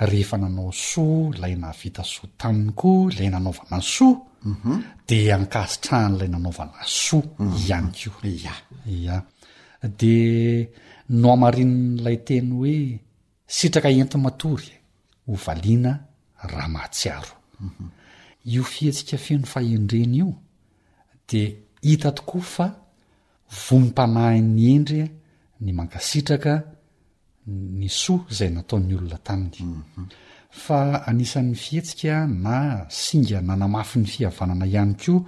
rehefa 0.06 0.38
nanao 0.38 0.72
soa 0.72 1.30
ilay 1.36 1.56
navita 1.56 2.04
soa 2.04 2.30
taminy 2.38 2.72
koa 2.76 3.12
ilay 3.12 3.30
nanaovana 3.30 3.78
soa 3.82 4.22
mhm. 4.43 4.74
de 5.10 5.34
ankasitrahan'ilay 5.34 6.28
nanaovana 6.28 6.84
soa 6.86 7.24
mhm. 7.39 7.56
ihany 7.56 7.89
ko 8.12 8.20
a 8.52 8.54
ia 8.98 9.16
de 10.00 10.18
no 11.10 11.32
amarin'n'ilay 11.34 12.18
teny 12.28 12.50
hoe 12.58 12.78
sitraka 13.56 13.89
enti 13.89 14.18
matory 14.26 14.72
hovaliana 15.28 15.91
raha 16.52 16.70
mahatsiaro 16.76 17.34
mhm. 17.60 17.86
io 18.54 18.64
fihetsika 18.64 19.18
fno 19.18 19.45
fahendreny 19.54 20.16
io 20.18 20.30
de 21.30 21.41
hita 21.88 22.12
tokoa 22.18 22.41
fa 22.56 22.68
vomim-panahyny 23.66 24.62
endry 24.76 25.02
ny 25.64 25.72
mankasitraka 25.78 26.54
ny 27.50 27.88
soa 27.89 28.26
izay 28.32 28.52
nataon'ny 28.56 28.93
olona 28.98 29.20
taminy 29.24 30.08
fa 30.64 31.04
anisan'ny 31.10 31.56
fihetsika 31.64 32.16
na 32.28 32.88
singa 33.04 33.39
nanamafy 33.48 33.98
ny 34.02 34.08
fihavanana 34.14 34.66
ihany 34.68 34.93
koa 35.02 35.22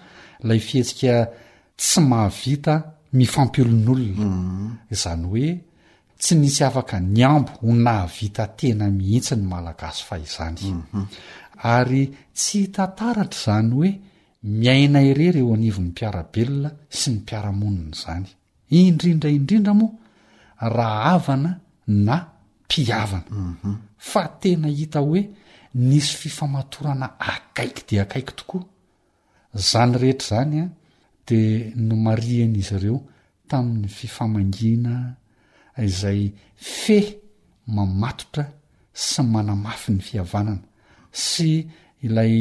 ilay 0.43 0.59
fihetsika 0.67 1.15
tsy 1.79 1.99
mahavita 2.09 2.73
mifampiolon'olona 3.17 4.23
izany 4.93 5.23
hoe 5.31 5.49
tsy 6.21 6.33
nisy 6.41 6.61
afaka 6.67 6.95
ny 7.13 7.21
ambo 7.33 7.51
ho 7.61 7.69
nahvita 7.87 8.43
tena 8.59 8.85
mihitsy 8.97 9.33
ny 9.39 9.43
malagasy 9.53 9.99
fah 10.07 10.19
izany 10.27 10.59
ary 11.75 12.03
tsy 12.37 12.57
htantaratra 12.65 13.39
izany 13.39 13.71
hoe 13.77 13.89
miaina 14.61 14.99
ire 15.11 15.25
ry 15.35 15.41
eo 15.43 15.53
anivon'ny 15.55 15.87
mpiarabelona 15.89 16.69
sy 16.97 17.07
ny 17.11 17.17
mpiaramonina 17.21 17.91
izany 17.95 18.27
indrindraindrindra 18.79 19.73
moa 19.79 19.95
raha 20.75 21.01
avana 21.15 21.51
na 21.89 22.25
mpiavana 22.65 23.55
fa 24.09 24.21
tena 24.41 24.67
hita 24.67 24.99
hoe 24.99 25.21
nisy 25.73 26.13
fifamatorana 26.21 27.07
akaiky 27.19 27.81
de 27.89 27.97
akaiky 28.01 28.33
tokoa 28.37 28.63
zany 29.69 29.93
rehetra 30.01 30.27
zany 30.37 30.57
a 30.63 30.69
de 31.27 31.39
no 31.87 31.95
marihan' 32.05 32.57
izy 32.61 32.75
ireo 32.77 32.99
tamin'ny 33.49 33.89
fifamangina 33.97 34.93
izay 35.85 36.21
fe 36.79 36.97
mamatotra 37.75 38.45
sy 39.07 39.19
manamafy 39.33 39.89
ny 39.95 40.01
fihavanana 40.07 40.65
sy 41.27 41.49
ilay 42.05 42.35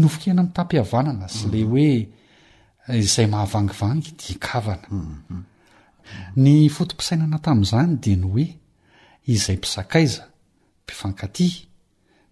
nofokahna 0.00 0.42
mi'tapihavanana 0.46 1.26
sy 1.36 1.44
ley 1.52 1.64
hoe 1.72 1.88
izay 3.02 3.26
mahavangivangy 3.32 4.10
dikavana 4.20 4.86
mhm. 4.94 5.42
ny 6.42 6.68
fotoposainana 6.74 7.38
tami'izany 7.44 7.92
de 8.02 8.12
ny 8.20 8.26
hoe 8.30 8.46
izay 9.26 9.56
mpisakaiza 9.56 10.24
mpifankatiha 10.84 11.64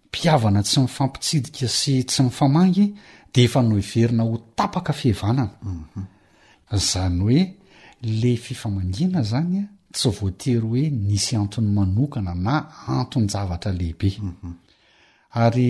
mpiavana 0.07 0.59
tsy 0.63 0.79
mifampitsidika 0.81 1.67
sy 1.79 1.91
tsy 2.09 2.21
mifamangy 2.23 2.85
de 3.33 3.41
efa 3.43 3.61
no 3.61 3.75
hiverina 3.77 4.23
ho 4.23 4.37
tapaka 4.57 4.93
fihavanana 4.93 5.51
mhm. 5.63 6.05
zany 6.77 7.19
hoe 7.21 7.39
le 8.01 8.35
fifamangina 8.37 9.21
zanya 9.21 9.63
tsy 9.93 10.09
voatery 10.17 10.59
hoe 10.67 10.83
nisy 11.07 11.35
anton'ny 11.35 11.69
manokana 11.77 12.33
na 12.45 12.53
antonyjavatra 12.97 13.71
lehibe 13.79 14.09
mhm. 14.19 14.53
ary 15.31 15.69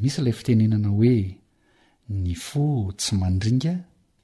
misy 0.00 0.20
ilay 0.20 0.32
fitenenana 0.36 0.88
hoe 0.88 1.36
ny 2.08 2.34
fo 2.34 2.92
tsy 2.96 3.14
mandringa 3.20 3.74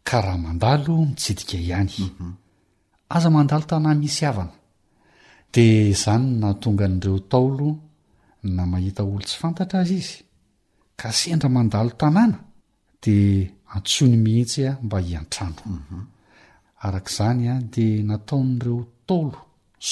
ka 0.09 0.21
raha 0.21 0.39
mandalo 0.39 1.05
mitsidika 1.07 1.57
ihany 1.57 1.95
mhm. 2.05 2.33
aza 3.15 3.31
mandalo 3.31 3.65
tanà 3.71 3.95
misy 3.95 4.25
avana 4.27 4.53
di 5.53 5.65
izany 5.95 6.25
nahatonga 6.41 6.85
an'ireo 6.89 7.19
taolo 7.31 7.69
na 8.57 8.63
mahita 8.73 9.03
olo 9.05 9.21
tsy 9.27 9.37
fantatra 9.41 9.79
azy 9.83 9.97
izy 10.03 10.15
ka 11.01 11.09
sendra 11.19 11.49
mandalo 11.57 11.91
tanàna 12.01 12.39
di 13.03 13.15
antso 13.75 14.03
ny 14.11 14.17
mihitsy 14.25 14.61
a 14.71 14.73
mba 14.85 14.99
hiantrano 15.07 15.55
mhm. 15.65 16.01
arak'izany 16.87 17.43
a 17.53 17.55
dia 17.73 18.03
nataon'ireo 18.11 18.79
taolo 19.09 19.39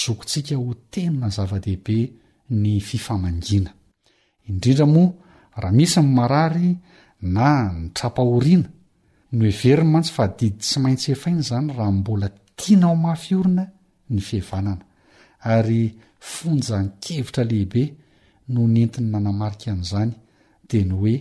zokotsika 0.00 0.54
ho 0.62 0.70
teina 0.92 1.26
zavadehibe 1.36 1.96
ny 2.62 2.70
fifamangina 2.88 3.70
indrindra 4.48 4.86
moa 4.94 5.10
raha 5.62 5.76
misy 5.78 6.00
n'marary 6.04 6.68
na 7.34 7.46
ny 7.78 7.88
trapahoriana 7.96 8.68
no 9.36 9.40
heveryny 9.48 9.90
mantsy 9.92 10.12
fahdidi 10.16 10.56
tsy 10.62 10.76
maintsy 10.82 11.08
efaina 11.14 11.42
zany 11.48 11.66
raha 11.76 11.92
mbola 12.00 12.28
tianao 12.58 12.96
mafy 13.04 13.32
orina 13.40 13.64
ny 14.12 14.20
fhvanana 14.28 14.84
ary 15.46 15.96
fonjankevitra 16.18 17.44
lehibe 17.50 17.82
no 18.52 18.60
nentiny 18.66 19.06
nanamarika 19.12 19.66
an'izany 19.72 20.10
dia 20.68 20.84
ny 20.88 20.94
hoe 21.00 21.14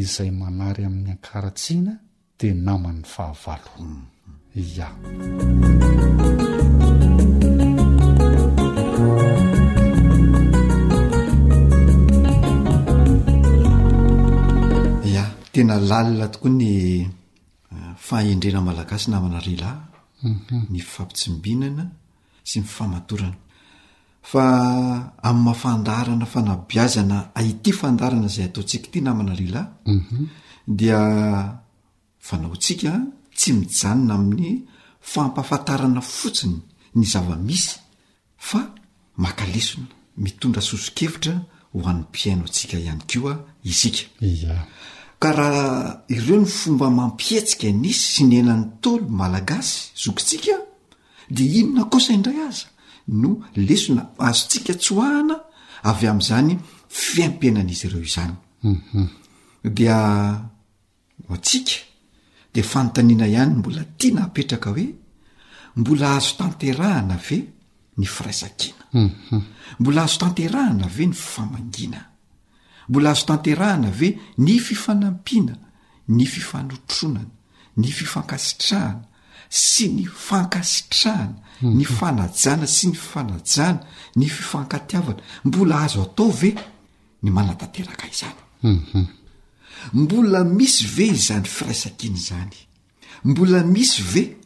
izay 0.00 0.30
manary 0.40 0.82
amin'ny 0.88 1.10
ankaratsiana 1.14 1.92
dia 2.38 2.54
naman'ny 2.66 3.04
fahavalo 3.12 3.74
ya 4.76 4.88
ya 15.14 15.24
tena 15.52 15.74
lalina 15.90 16.26
tokoa 16.32 16.50
ny 16.60 16.64
eh, 17.74 17.90
fahaendrena 18.06 18.60
malagasy 18.68 19.06
namana 19.10 19.38
rehilaha 19.46 19.78
mhm. 20.24 20.60
ny 20.72 20.80
fampitsimbinana 20.92 21.84
sy 22.48 22.60
mifamatorana 22.64 23.36
fa 24.30 24.44
amn'ny 25.28 25.44
mahafandarana 25.44 26.26
fanabiazana 26.32 27.18
aity 27.40 27.70
fandarana 27.80 28.28
zay 28.34 28.44
ataontsika 28.48 28.86
ity 28.90 29.00
namana 29.06 29.32
realay 29.40 29.66
mhm. 29.98 30.24
dia 30.78 31.00
fanaontsika 32.28 32.92
tsy 33.38 33.48
mijanona 33.60 34.12
amin'ny 34.18 34.50
fampafantarana 35.12 36.00
fotsiny 36.18 36.56
ny 36.98 37.04
zava-misy 37.12 37.70
fa 38.48 38.60
makalisona 39.24 39.88
mitondra 40.24 40.60
soso-kevitra 40.70 41.34
ho 41.74 41.78
an'nypiaino 41.90 42.44
atsika 42.50 42.76
ihany 42.84 43.02
kioa 43.10 43.34
iskbieik 43.70 43.98
o 50.62 50.67
de 51.30 51.42
inona 51.44 51.84
kosa 51.84 52.12
indray 52.12 52.40
aza 52.48 52.66
no 53.20 53.32
lesona 53.66 54.04
azo 54.28 54.46
tsika 54.48 54.74
ts 54.76 54.88
hoahana 54.94 55.36
avy 55.90 56.06
amn'izany 56.08 56.50
fiampenana 56.88 57.70
izy 57.72 57.86
ireo 57.86 58.02
izany 58.02 58.34
mhm. 58.62 59.06
dia 59.76 59.96
ho 61.28 61.32
antsika 61.34 61.74
de 62.54 62.62
fanontaniana 62.62 63.26
ihany 63.28 63.54
mbola 63.60 63.84
tia 63.98 64.14
na 64.14 64.20
hapetraka 64.22 64.70
hoe 64.70 64.86
mbola 65.76 66.16
azo 66.16 66.32
tanterahana 66.38 67.16
ve 67.26 67.38
ny 67.98 68.06
firaisakina 68.06 68.84
mhm. 68.92 69.42
mbola 69.78 70.02
azo 70.02 70.18
tanterahana 70.18 70.86
ve 70.88 71.06
ny 71.06 71.12
famangina 71.14 72.00
mbola 72.88 73.10
azo 73.10 73.26
tanterahana 73.26 73.90
ve 73.90 74.08
ny 74.38 74.58
fifanampiana 74.60 75.54
ny 76.08 76.24
fifanotronana 76.24 77.30
ny 77.76 77.88
fifankasitrahana 77.92 79.07
sy 79.50 79.88
ny 79.96 80.04
fankasitrahana 80.06 81.40
ny 81.62 81.82
mhm. 81.84 81.96
fanajna 81.98 82.66
sy 82.68 82.86
ny 82.92 82.94
fanajna 82.98 83.78
ny 84.16 84.28
fifankatiavana 84.28 85.22
mbola 85.44 85.80
azo 85.86 86.02
atao 86.04 86.30
ve 86.30 86.54
ny 87.22 87.30
manatanteraka 87.32 88.06
iznybla 88.12 90.42
mhm. 90.44 90.54
misy 90.56 90.86
ve 90.86 91.06
izany 91.06 91.44
firaisakiny 91.46 92.16
zany 92.16 92.56
mbola 93.24 93.64
misy 93.64 94.02
ve 94.02 94.36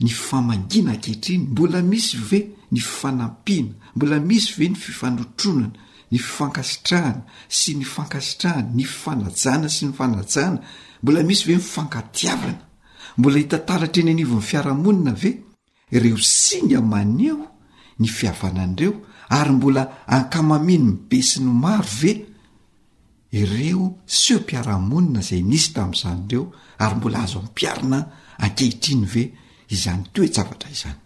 ny 0.00 0.08
famangina 0.10 0.92
akehitriny 0.98 1.44
mbola 1.50 1.82
misy 1.82 2.16
ve 2.30 2.48
ny 2.70 2.80
fanampiana 2.80 3.72
mbola 3.96 4.20
misy 4.20 4.54
ve 4.58 4.68
ny 4.70 4.74
fifanotronana 4.76 5.70
ny 6.10 6.18
fifankasitrahana 6.18 7.22
sy 7.48 7.74
ny 7.78 7.84
fankasitrahana 7.86 8.68
ny 8.74 8.84
fifanajna 8.84 9.68
sy 9.70 9.84
ny 9.86 9.92
fnajnambol 9.94 11.24
misy 11.26 11.44
ve 11.46 11.54
nyfnaavna 11.56 12.67
mbola 13.18 13.38
hitantalatra 13.42 14.00
eny 14.02 14.12
anivon'ny 14.14 14.46
fiarahamonina 14.48 15.12
ve 15.20 15.30
ireo 15.96 16.18
singa 16.32 16.80
maneo 16.92 17.38
ny 18.00 18.06
fiavana 18.16 18.60
an'ireo 18.66 18.92
ary 19.38 19.52
mbola 19.58 19.82
ankamaminy 20.16 20.84
mibesi 20.88 21.36
ny 21.42 21.50
maro 21.62 21.86
ve 22.00 22.12
ireo 23.42 23.86
seo 24.16 24.38
mpiaraha-monina 24.44 25.20
zay 25.28 25.42
nisy 25.50 25.68
tami'izany 25.76 26.20
ireo 26.30 26.44
ary 26.84 26.94
mbola 26.98 27.16
azo 27.26 27.36
amin'nypiarina 27.42 27.98
ankehitriny 28.44 29.04
ve 29.12 29.22
izany 29.74 30.00
toetzavatra 30.14 30.68
izany 30.74 31.00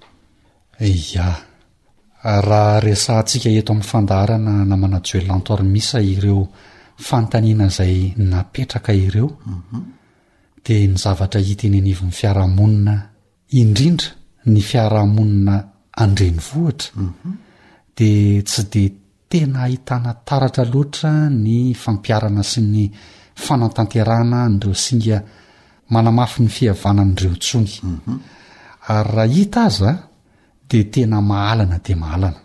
a 2.23 2.33
raha 2.49 2.77
resantsika 2.87 3.49
eto 3.59 3.71
amin'ny 3.73 3.89
fandarana 3.93 4.53
namana 4.71 4.99
joellantoar 5.09 5.61
misa 5.75 5.99
ireo 6.15 6.43
fantaniana 7.09 7.67
izay 7.73 7.97
napetraka 8.33 8.91
ireo 9.07 9.29
mhm. 9.49 9.81
di 10.63 10.87
ny 10.87 10.95
zavatra 10.95 11.41
hitaeny 11.43 11.79
anivon'ny 11.83 12.15
fiarahamonina 12.15 12.95
indrindra 13.61 14.09
ny 14.47 14.61
fiarahamonina 14.63 15.55
andreny 15.91 16.39
vohitra 16.39 17.03
di 17.95 18.41
tsy 18.47 18.63
de 18.71 18.85
tena 19.27 19.67
hahitana 19.67 20.15
taratra 20.23 20.63
loatra 20.73 21.11
ny 21.27 21.75
fampiarana 21.75 22.43
sy 22.51 22.61
ny 22.75 22.85
fanantanterahana 23.45 24.41
n'reo 24.55 24.75
singa 24.85 25.19
manamafy 25.93 26.39
ny 26.47 26.51
fiavana 26.57 27.03
n'ireo 27.11 27.33
ntsony 27.37 27.73
ary 28.95 29.11
raha 29.15 29.33
hita 29.35 29.61
azaa 29.69 29.97
de 30.71 30.79
tena 30.95 31.17
mahalana 31.31 31.77
de 31.87 31.93
mahalana 32.03 32.41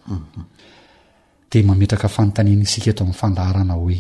de 1.51 1.57
mametraka 1.68 2.07
fanontanen'isikahtra 2.15 3.03
amin'ny 3.05 3.20
fandaharana 3.22 3.74
hoe 3.80 3.99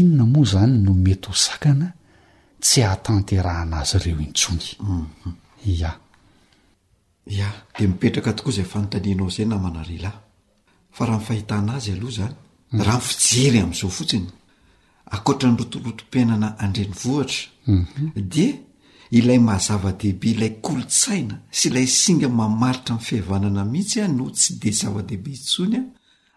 inona 0.00 0.24
moa 0.32 0.46
zany 0.52 0.74
no 0.84 0.92
mety 1.04 1.26
ho 1.30 1.34
sakana 1.48 1.86
Mhm. 2.60 3.78
a 5.84 6.00
de 7.78 7.86
mipetraka 7.86 8.32
tokoa 8.32 8.52
izay 8.52 8.64
fanotanianao 8.64 9.30
zay 9.30 9.44
namanarealahy 9.44 10.14
fa 10.90 11.06
raha 11.06 11.18
ny 11.20 11.24
fahitana 11.26 11.74
azy 11.76 11.92
aloha 11.92 12.10
zany 12.10 12.34
mhm. 12.72 12.82
raha 12.82 12.98
ni 12.98 13.04
fijery 13.04 13.58
amn'izao 13.60 13.90
fotsiny 13.90 14.26
akotra 15.10 15.50
ny 15.50 15.56
rotorotom-piainana 15.58 16.58
andriny 16.58 16.94
vohitra 17.04 17.48
mhm. 17.66 18.06
di 18.16 18.46
ilay 19.10 19.38
mahazava-dehibe 19.38 20.28
ilay 20.30 20.52
kolotsaina 20.60 21.40
sy 21.50 21.68
ilay 21.68 21.86
singa 21.86 22.28
mamaritra 22.28 22.94
minny 22.96 23.04
fihavanana 23.06 23.64
mihitsy 23.64 24.00
a 24.00 24.08
no 24.08 24.30
tsy 24.30 24.54
de 24.60 24.70
zava-dehibe 24.72 25.28
intsony 25.30 25.78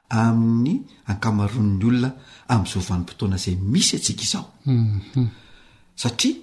a 0.09 0.19
amin'ny 0.30 0.84
ankamaron'ny 1.09 1.84
olona 1.88 2.09
amn'izao 2.47 2.82
vanimpotoana 2.89 3.36
izay 3.36 3.55
misy 3.71 3.95
atsika 3.97 4.24
izao 4.24 4.45
satria 5.96 6.36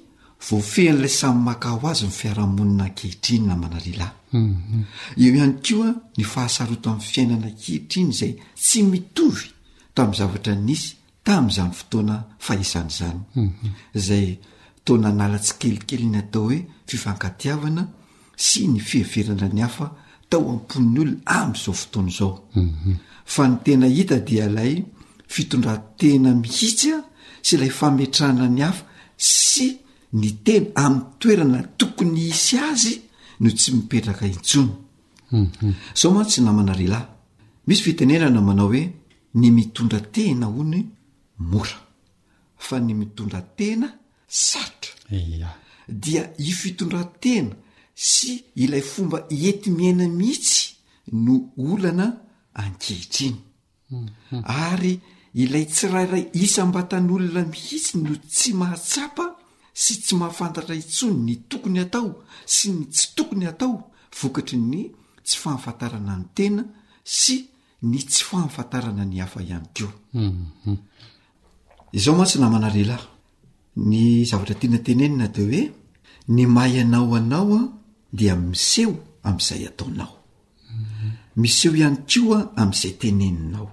voafehanylay 0.49 1.09
samyaho 1.21 1.93
zy 1.95 2.07
ny 2.07 2.11
fiaahonina 2.19 2.85
nkehitriny 2.89 3.47
na 3.47 3.57
ehyeoihay 3.61 5.31
mhm. 5.31 5.59
ka 5.61 5.95
ny 6.19 6.25
fahasaota 6.25 6.91
ami'ny 6.91 7.07
fiainana 7.13 7.51
kehitriny 7.51 8.13
zay 8.13 8.33
tsy 8.57 8.83
mitovy 8.83 9.47
tamin'ny 9.95 10.19
zavatra 10.19 10.55
nisy 10.55 10.97
tami'zany 11.25 11.73
fotoanafahin'zany 11.79 13.21
mhm. 13.37 13.73
izay 13.95 14.39
tona 14.85 15.13
nalatsi 15.13 15.53
kelikely 15.59 16.07
ny 16.13 16.19
atao 16.19 16.45
hoe 16.49 16.59
fifankatiavana 16.89 17.83
sy 18.37 18.67
ny 18.69 18.79
fiheverana 18.81 19.49
ny 19.55 19.61
hafa 19.63 19.87
tao 20.31 20.43
ampon'nyolo 20.55 21.13
am'izao 21.27 21.75
fotoanazaofa 21.83 22.61
mhm. 23.35 23.51
ny 23.51 23.57
tena 23.65 23.87
hita 23.97 24.19
dia 24.27 24.47
ilay 24.49 24.75
fitondratena 25.29 26.31
mihitsya 26.43 26.97
sy 27.47 27.57
lay 27.59 27.71
fametrahana 27.81 28.49
ny 28.49 28.63
afa 28.69 28.85
sy 29.21 29.79
ny 30.21 30.29
tena 30.45 30.67
amin'ny 30.85 31.05
toerana 31.21 31.59
tokony 31.79 32.17
isy 32.33 32.55
azy 32.71 32.95
no 33.43 33.49
tsy 33.59 33.69
mipetraka 33.77 34.25
intsony 34.35 34.73
mhm. 35.43 35.73
so 35.99 36.07
moa 36.15 36.25
tsy 36.31 36.41
namana 36.45 36.73
rehalahy 36.81 37.07
misy 37.67 37.83
fitenenana 37.87 38.41
manao 38.49 38.69
hoe 38.73 38.83
ny 39.41 39.47
mitondratena 39.57 40.47
o 40.59 40.63
ny 40.73 40.81
mora 41.51 41.79
fa 42.67 42.77
ny 42.87 42.91
mitondra 43.01 43.41
tena 43.59 43.89
satra 44.49 44.93
dia 46.03 46.23
i 46.49 46.51
fitondratena 46.61 47.55
sy 48.11 48.33
ilay 48.63 48.85
fomba 48.93 49.19
eti 49.51 49.69
miaina 49.79 50.05
mihitsy 50.19 50.61
no 51.25 51.35
olana 51.71 52.07
ankehitriny 52.63 53.39
mhm. 53.93 54.43
ary 54.71 54.95
ilay 55.35 55.67
tsi 55.67 55.87
rairay 55.95 56.25
isambatan'olona 56.43 57.43
mihisy 57.53 57.93
no 58.05 58.11
tsy 58.35 58.53
mahatsapa 58.61 59.25
sy 59.83 59.93
tsy 60.03 60.15
mahafantatra 60.21 60.75
itsony 60.83 61.19
ny 61.27 61.33
tokony 61.51 61.79
atao 61.85 62.09
sy 62.55 62.69
ny 62.75 62.85
tsy 62.95 63.07
tokony 63.17 63.47
atao 63.53 63.73
vokatry 64.19 64.57
ny 64.73 64.81
tsy 65.27 65.37
fahafantarana 65.43 66.15
ny 66.21 66.25
tena 66.37 66.63
sy 67.19 67.37
ny 67.91 67.99
tsy 68.11 68.23
fahafantarana 68.29 69.03
ny 69.11 69.17
hafa 69.23 69.41
ihany 69.47 69.67
keoaoma 69.75 70.49
mhm. 71.95 72.25
sy 72.31 72.37
namanaehlahy 72.41 73.07
ny 73.89 73.99
zavatra 74.29 74.55
tiana 74.61 74.79
tenenina 74.87 75.27
de 75.35 75.43
hoe 75.49 75.63
ny 76.35 76.43
may 76.55 76.73
anao 76.83 77.15
anaoa 77.19 77.61
dia 78.19 78.35
miseho 78.49 78.93
am'izay 79.29 79.63
ataonaomseho 79.71 80.23
mhm. 81.39 81.77
ihay 81.81 81.89
koa 82.11 82.41
am'izayteneninao 82.63 83.67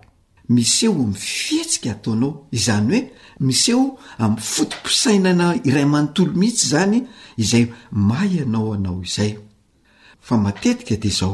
mis 0.49 0.83
eo 0.83 0.93
am'y 1.03 1.17
fihetsika 1.19 1.91
ataonao 1.91 2.31
izany 2.51 2.89
hoe 2.91 3.01
miseho 3.47 3.85
ami'y 4.23 4.43
fotoposainana 4.53 5.45
iray 5.69 5.85
manontolo 5.93 6.31
mihitsy 6.39 6.65
zany 6.73 6.97
izay 7.43 7.65
mayanao 7.91 8.73
anao 8.75 9.01
izay 9.07 9.31
fa 10.25 10.37
matetika 10.37 10.95
de 11.03 11.09
zao 11.19 11.33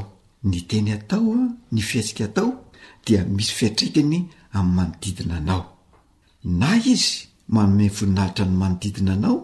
ny 0.49 0.57
teny 0.69 0.91
atao 0.97 1.33
ny 1.71 1.81
fihetsika 1.89 2.23
atao 2.25 2.49
dia 3.05 3.19
misy 3.35 3.51
fiatrikiny 3.57 4.19
ami'ymanodidina 4.57 5.35
anao 5.37 5.63
na 6.43 6.69
izy 6.93 7.11
manome 7.53 7.87
voninahitra 7.97 8.45
ny 8.49 8.55
manodidina 8.61 9.11
anao 9.17 9.37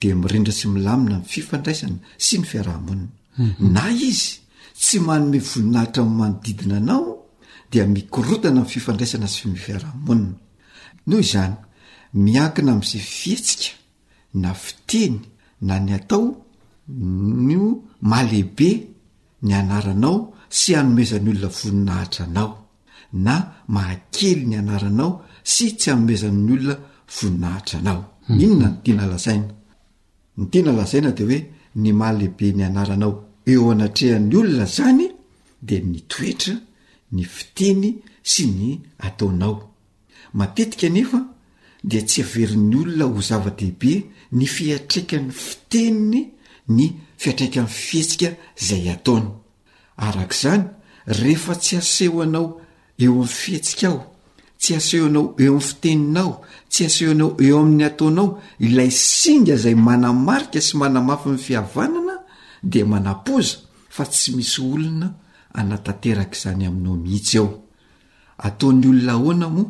de 0.00 0.14
mirendra 0.20 0.52
sy 0.58 0.66
milamina 0.74 1.16
ami'y 1.18 1.28
fifandraisana 1.34 1.98
sy 2.24 2.34
ny 2.38 2.44
fiarahamonina 2.50 3.08
mhm. 3.38 3.72
na 3.74 3.84
izy 4.08 4.30
tsy 4.80 4.96
manomevoninahitra 5.06 6.02
a' 6.02 6.06
manodidina 6.20 6.76
anao 6.82 7.23
da 7.80 7.86
mikorotana 7.94 8.56
ami'ny 8.60 8.70
fifandraisana 8.74 9.28
sy 9.34 9.42
miviaramonina 9.52 10.36
noho 11.08 11.20
izany 11.24 11.54
miakina 12.24 12.70
amin'izay 12.74 13.02
fietsika 13.18 13.72
na 14.42 14.50
fiteny 14.64 15.16
na 15.68 15.76
ny 15.86 15.90
atao 15.98 16.24
no 17.48 17.66
mahalehibe 18.10 18.70
ny 19.46 19.52
anaranao 19.60 20.16
sy 20.58 20.70
anomezan'ny 20.80 21.28
olona 21.32 21.48
voninahitra 21.56 22.22
anao 22.28 22.50
na 23.26 23.34
mahakely 23.74 24.42
ny 24.50 24.56
anaranao 24.62 25.12
sy 25.52 25.64
tsy 25.78 25.88
anomezanny 25.92 26.46
olona 26.52 26.74
voninahitra 27.14 27.76
anao 27.82 28.00
hmm. 28.26 28.40
inona 28.44 28.68
ny 28.72 28.76
tiana 28.84 29.04
lazaina 29.12 29.50
ny 30.38 30.44
tiana 30.50 30.72
lazaina 30.78 31.10
de 31.16 31.22
hoe 31.28 31.38
ny 31.82 31.88
mahalehibe 31.98 32.46
ny 32.58 32.62
anaranao 32.68 33.12
eo 33.50 33.64
anatrehan'ny 33.74 34.34
olona 34.40 34.66
zany 34.76 35.02
di 35.66 35.76
ny 35.90 35.98
toetra 36.12 36.54
ny 37.12 37.24
fiteny 37.24 37.92
sy 38.22 38.46
ny 38.48 38.72
ataonao 39.06 39.60
matetika 40.34 40.86
anefa 40.86 41.18
dia 41.84 42.02
tsy 42.08 42.20
averin'ny 42.24 42.76
olona 42.82 43.04
ho 43.12 43.20
zava-dehibe 43.28 43.92
ny 44.38 44.46
fiatraika 44.46 45.16
n'ny 45.20 45.30
fiteniny 45.34 46.22
ny 46.76 46.84
fiatraika 47.20 47.60
nny 47.66 47.72
fihetsika 47.86 48.28
izay 48.60 48.86
ataony 48.94 49.28
arak'izany 50.06 50.64
rehefa 51.20 51.54
tsy 51.62 51.74
aseho 51.80 52.18
anao 52.26 52.48
eo 53.04 53.12
amin'ny 53.12 53.28
fihetsika 53.40 53.86
ao 53.90 54.00
tsy 54.60 54.72
asehoanao 54.78 55.26
eo 55.44 55.52
amin'ny 55.58 55.66
fiteninao 55.68 56.32
tsy 56.72 56.82
asehoanao 56.90 57.30
eo 57.46 57.56
amin'ny 57.64 57.84
ataonao 57.90 58.28
ilay 58.66 58.90
singa 59.12 59.54
izay 59.58 59.74
manamarika 59.88 60.58
sy 60.66 60.74
manamafy 60.80 61.28
ny 61.34 61.38
fihavanana 61.46 62.14
dia 62.70 62.84
manampoza 62.92 63.56
fa 63.94 64.02
tsy 64.10 64.30
misy 64.36 64.60
olona 64.72 65.08
anatateraka 65.60 66.34
izany 66.36 66.64
aminao 66.68 66.96
mihitsy 67.02 67.38
ao 67.40 67.48
ataon'ny 68.46 68.86
olona 68.90 69.14
oana 69.26 69.46
moa 69.54 69.68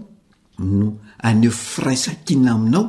no 0.59 0.89
aneo 1.29 1.51
firaisakina 1.65 2.51
aminao 2.57 2.85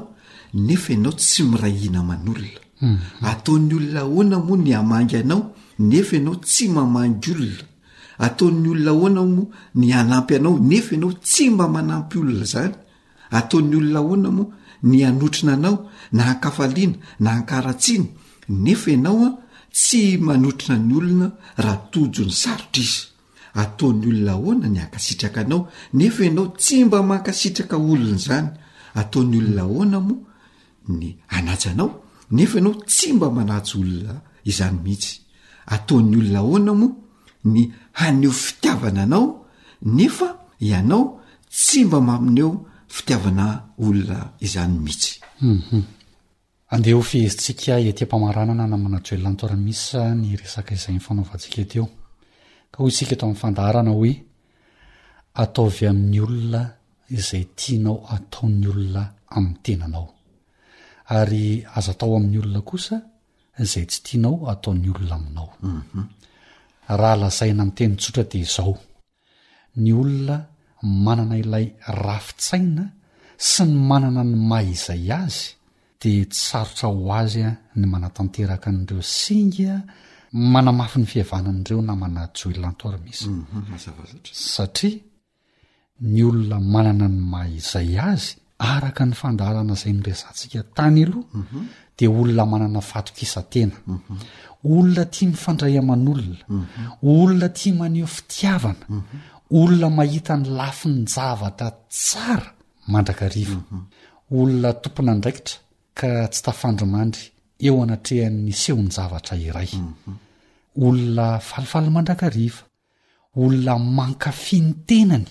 nefa 0.54 0.94
anao 0.96 1.14
tsy 1.22 1.42
mirahina 1.52 2.02
manolona 2.10 2.60
hmm. 2.80 2.98
ataon'ny 3.32 3.74
olona 3.78 4.02
oana 4.16 4.38
moa 4.48 4.58
ny 4.66 4.72
amangy 4.82 5.16
anao 5.24 5.42
nefa 5.90 6.16
anao 6.20 6.36
tsy 6.46 6.64
mamangy 6.76 7.30
olona 7.34 7.66
ataon'ny 8.26 8.68
olona 8.74 8.92
oana 9.02 9.22
moa 9.36 9.48
ny 9.80 9.88
anampy 10.02 10.34
anao 10.38 10.56
nefa 10.70 10.92
anao 10.96 11.14
tsy 11.28 11.44
mba 11.54 11.66
manampy 11.76 12.16
olona 12.22 12.46
zany 12.52 12.74
ataony 13.38 13.76
olona 13.80 14.00
oana 14.10 14.30
moa 14.38 14.48
ny 14.90 14.98
anotrina 15.10 15.54
anao 15.58 15.76
na 16.16 16.22
hankafaliana 16.28 16.96
na 17.24 17.30
hankaratsiana 17.36 18.08
nefa 18.50 18.92
anao 18.96 19.44
tsy 19.80 20.04
manotrona 20.26 20.80
ny 20.88 20.94
olona 21.00 21.28
raha 21.64 21.80
tojony 21.92 22.32
sarotra 22.42 22.82
izy 22.86 23.02
ataony 23.62 24.04
olona 24.10 24.32
aoana 24.44 24.68
ny 24.74 24.80
ankasitraka 24.82 25.40
anao 25.44 25.62
nefa 26.00 26.24
ianao 26.28 26.54
tsy 26.58 26.78
mba 26.88 27.00
mankasitraka 27.10 27.76
olona 27.92 28.18
zany 28.26 28.48
ataony 29.02 29.36
olona 29.42 29.62
aoana 29.66 30.00
moa 30.08 30.22
ny 30.98 31.06
hanaja 31.34 31.70
anao 31.72 31.92
nefa 32.38 32.58
ianao 32.62 32.80
tsy 32.88 33.08
mba 33.18 33.28
manasy 33.36 33.74
olona 33.78 34.22
izany 34.50 34.78
mihitsy 34.84 35.12
ataon'ny 35.76 36.16
olona 36.18 36.40
aoana 36.44 36.72
moa 36.80 36.92
ny 37.54 37.60
haneo 38.00 38.32
fitiavana 38.44 39.02
anao 39.06 39.26
nefa 39.98 40.28
ianao 40.70 41.04
tsy 41.56 41.80
mba 41.88 41.98
mamineo 42.08 42.52
fitiavana 42.96 43.46
olona 43.86 44.18
izany 44.46 44.76
mihitsy 44.86 45.12
mhm. 45.42 45.84
andeha 46.76 46.98
ho 46.98 47.02
fihizintsika 47.12 47.74
etyampamaranana 47.90 48.66
na 48.72 48.78
manajoellantoramisa 48.86 50.02
ny 50.22 50.30
resaka 50.42 50.72
izay 50.78 50.94
ny 50.98 51.00
fanaovantsika 51.08 51.58
etyo 51.64 51.84
ka 52.72 52.78
hoy 52.84 52.90
isika 52.94 53.14
eto 53.16 53.24
amin'ny 53.26 53.42
fandahrana 53.44 53.92
hoe 53.98 54.12
ataovy 55.44 55.84
amin'ny 55.92 56.18
olona 56.26 56.62
izay 57.18 57.44
tianao 57.60 57.98
ataony 58.16 58.66
olona 58.74 59.04
amin'ny 59.38 59.58
tenanao 59.66 60.08
ary 61.18 61.48
aza 61.78 61.94
tao 62.00 62.12
amin'ny 62.20 62.38
olona 62.44 62.62
kosa 62.70 62.96
zay 63.72 63.86
tsy 63.90 64.00
tianao 64.08 64.36
atao 64.52 64.74
ny 64.82 64.88
olona 64.92 65.14
aminao 65.18 65.50
mhm. 65.66 66.06
raha 67.00 67.16
lazaina 67.24 67.62
amin'n 67.64 67.76
tenytsotra 67.78 68.24
de 68.32 68.38
izao 68.46 68.74
ny 69.84 69.90
olona 70.02 70.38
manana 71.06 71.36
ilay 71.44 71.66
rafintsaina 72.04 72.84
sy 73.52 73.64
ny 73.70 73.74
manana 73.90 74.22
ny 74.32 74.36
mah 74.50 74.64
izay 74.76 75.06
azy 75.24 75.48
di 76.02 76.14
tsarotra 76.34 76.88
ho 76.92 77.12
azya 77.22 77.50
ny 77.80 77.86
manatanteraka 77.94 78.68
an'ireo 78.72 79.02
singa 79.20 79.76
manamafy 80.54 80.98
ny 81.02 81.08
fihavanan'ireo 81.12 81.82
namana 81.88 82.22
joelna 82.38 82.70
ntorimisa 82.76 83.28
mhm, 83.32 83.46
mhm, 83.48 83.74
satria 84.56 85.00
ny 86.14 86.20
olona 86.28 86.58
manana 86.74 87.08
ny 87.12 87.20
mahy 87.34 87.54
izay 87.62 87.94
azy 88.12 88.34
araka 88.72 89.02
ny 89.10 89.16
fandarana 89.20 89.74
izay 89.78 89.94
nyrezantsika 89.98 90.60
tany 90.78 91.00
aloha 91.06 91.28
mhm. 91.44 91.60
dia 91.98 92.10
olona 92.20 92.44
manana 92.52 92.82
fatokisa 92.90 93.42
tena 93.54 93.76
olona 94.72 95.04
tia 95.14 95.28
mifandray 95.32 95.76
aman'olona 95.82 96.46
olona 97.12 97.48
tia 97.58 97.74
maneho 97.82 98.08
fitiavana 98.18 98.84
olona 99.60 99.88
mahita 99.98 100.34
ny 100.42 100.46
lafi 100.60 100.88
ny 100.96 101.00
javatra 101.16 101.70
tsara 101.96 102.48
mandrakariva 102.92 103.58
olona 104.38 104.70
tompona 104.84 105.12
ndraikitra 105.20 105.58
ka 105.96 106.28
tsy 106.32 106.42
tafandromandry 106.46 107.24
eo 107.66 107.80
anatrehan'ny 107.84 108.52
sehon--zavatra 108.62 109.36
iray 109.48 109.70
mhm. 109.74 110.16
olona 110.86 111.40
falifali 111.50 111.90
mandrakarifa 111.94 112.64
olona 113.40 113.74
mankafi 113.98 114.58
ny 114.64 114.72
tenany 114.88 115.28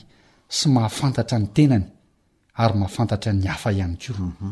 sy 0.56 0.68
mahafantatra 0.74 1.36
ny 1.40 1.48
tenany 1.56 1.86
ary 2.62 2.74
mahafantatra 2.80 3.30
ny 3.36 3.46
hafa 3.52 3.70
ihany 3.76 3.96
ko 4.00 4.12
mhm. 4.16 4.50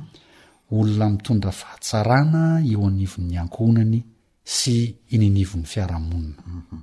olona 0.78 1.06
mitondra 1.16 1.50
fahatsarana 1.60 2.42
eo 2.72 2.84
anivon'ny 2.88 3.36
ankonany 3.40 4.02
sy 4.44 4.74
ininivon'ny 5.14 5.66
fiarahamonina 5.70 6.36
mhm. 6.46 6.78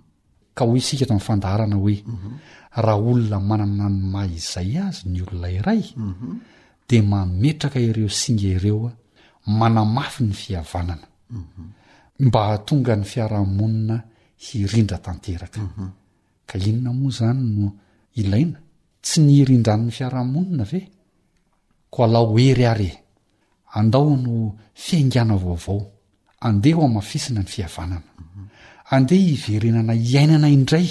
ka 0.57 0.63
hoy 0.65 0.77
isika 0.81 1.05
to 1.05 1.13
amin'ny 1.13 1.27
fandarana 1.27 1.75
hoe 1.77 1.95
raha 2.85 3.01
olona 3.09 3.37
manaminany 3.49 3.97
mah 4.13 4.25
izay 4.37 4.73
azy 4.87 5.05
ny 5.11 5.21
olona 5.25 5.49
iray 5.59 5.83
de 6.89 6.97
mametraka 7.09 7.77
ireo 7.89 8.09
singa 8.09 8.47
ireoa 8.57 8.89
manamafy 9.49 10.23
ny 10.23 10.33
fihavanana 10.33 11.07
mba 12.19 12.57
tonga 12.65 12.95
ny 12.95 13.03
fiarahamonina 13.03 13.97
hirindra 14.45 14.97
tanteraka 15.05 15.61
ka 16.49 16.55
inona 16.69 16.91
moa 16.99 17.09
izany 17.23 17.41
no 17.57 17.67
ilaina 18.21 18.59
tsy 19.05 19.17
ny 19.23 19.31
hirindran'ny 19.41 19.89
fiarahamonina 19.97 20.63
ve 20.71 20.81
ko 21.93 22.01
laoery 22.13 22.65
ary 22.73 22.89
e? 22.93 22.95
andao 23.77 24.09
no 24.25 24.33
fiaingana 24.83 25.35
vaovao 25.43 25.79
andeha 26.45 26.77
ho 26.79 26.83
amafisina 26.91 27.41
ny 27.41 27.47
fihavanana 27.53 28.09
andeha 28.95 29.29
hiverenana 29.43 29.93
iainana 29.95 30.47
indray 30.55 30.87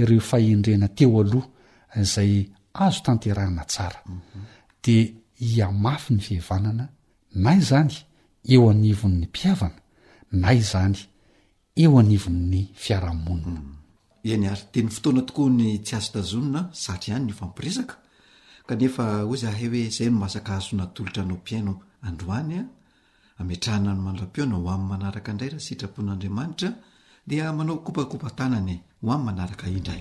ireo 0.00 0.22
faendrena 0.30 0.86
teo 0.96 1.20
aloha 1.22 1.96
izay 2.02 2.34
azo 2.84 3.00
tanterahana 3.06 3.62
tsara 3.72 4.00
de 4.84 4.94
hiamafy 5.48 6.10
ny 6.16 6.20
fihavanana 6.26 6.84
na 7.34 7.54
izany 7.56 7.92
eo 8.48 8.70
anivon'ny 8.70 9.24
mpiavana 9.26 9.80
na 10.32 10.52
izany 10.52 10.96
eo 11.76 11.98
anivon'ny 11.98 12.68
fiarahamonoa 12.74 13.60
iany 14.24 14.46
hmm. 14.46 14.52
ary 14.52 14.64
teny 14.72 14.88
fotoana 14.90 15.22
tokoa 15.22 15.50
ny 15.50 15.78
tsy 15.82 15.96
azo 15.96 16.12
tazonona 16.14 16.62
satra 16.72 17.10
iany 17.14 17.24
ny 17.26 17.32
fampiresaka 17.32 17.96
kanefa 18.66 19.24
o 19.26 19.34
za 19.36 19.50
hay 19.50 19.68
hoe 19.68 19.90
zay 19.90 20.10
no 20.10 20.18
masaka 20.18 20.52
hazona 20.54 20.86
tolotra 20.86 21.22
anao 21.22 21.36
m-piaino 21.36 21.74
androanya 22.02 22.64
ameatrahana 23.38 23.94
no 23.94 24.02
mandram-piona 24.06 24.54
ho 24.56 24.70
ami' 24.70 24.88
manaraka 24.88 25.32
indray 25.32 25.50
raha 25.50 25.60
sitrapon'andriamanitra 25.66 26.70
dia 27.26 27.52
manao 27.52 27.78
kopakopantanany 27.82 28.80
ho 29.02 29.12
amin'ny 29.12 29.24
manaraka 29.26 29.66
indray 29.68 30.00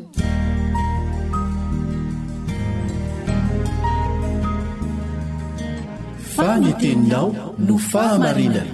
faniteninao 6.34 7.54
no 7.58 7.76
fahamarinana 7.78 8.64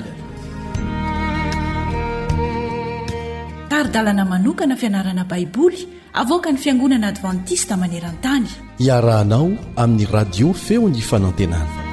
taridalana 3.68 4.24
manokana 4.24 4.76
fianarana 4.76 5.24
baiboly 5.24 5.88
avoaka 6.14 6.53
ny 6.53 6.59
fiangonana 6.62 7.07
advantista 7.11 7.74
maneran-tany 7.80 8.47
iarahanao 8.86 9.49
amin'ny 9.82 10.07
radio 10.16 10.53
feo 10.66 10.86
ny 10.88 11.03
fanantenana 11.11 11.86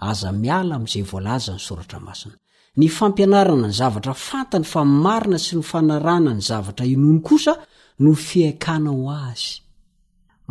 aza-miala 0.10 0.76
amin'izay 0.76 1.04
voalaza 1.12 1.52
ny 1.56 1.60
soratra 1.68 2.00
masina 2.08 2.36
ny 2.80 2.88
fampianarana 2.98 3.68
ny 3.70 3.74
zavatra 3.80 4.14
fantany 4.28 4.64
fa 4.72 4.82
marina 5.06 5.38
sy 5.46 5.54
ny 5.58 5.64
fanarana 5.72 6.32
ny 6.38 6.42
zavatra 6.50 6.86
inony 6.94 7.20
kosa 7.28 7.54
no 8.04 8.12
fiaikana 8.28 8.90
o 9.04 9.08
azy 9.28 9.54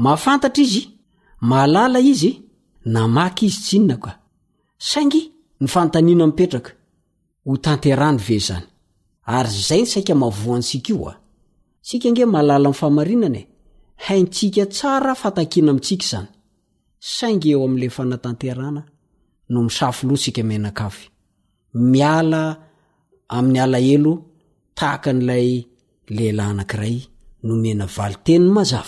ahafantatra 0.03 0.61
izy 0.67 0.83
maala 1.51 2.01
izy 2.13 2.33
nam 2.95 3.17
izy 3.41 3.77
innaaaing 3.77 5.13
yeahne 6.05 6.35
nyyzay 8.19 8.61
n 9.81 9.87
saia 9.91 10.15
mavoansik 10.23 10.87
io 10.93 11.09
a 11.13 11.21
sikange 11.87 12.23
mahalala 12.33 12.67
nfamarinana 12.73 13.39
e? 13.43 13.49
haintsika 14.05 14.65
tsara 14.75 15.13
fatkina 15.23 15.69
amintsika 15.71 16.07
zany 16.13 16.29
saingeo 17.15 17.59
amn'la 17.67 17.91
fanatanana 17.97 18.83
nomisafloasika 19.53 20.43
menakafy 20.51 21.05
miala 21.91 22.45
amin'ny 23.37 23.61
ala 23.65 23.79
elo 23.95 24.13
tahaka 24.79 25.11
n'ilay 25.17 25.51
lehilahy 26.17 26.53
nankiray 26.59 26.97
no 27.45 27.53
mena 27.63 27.87
vali 27.97 28.17
tenyny 28.25 28.61
azha 28.61 28.83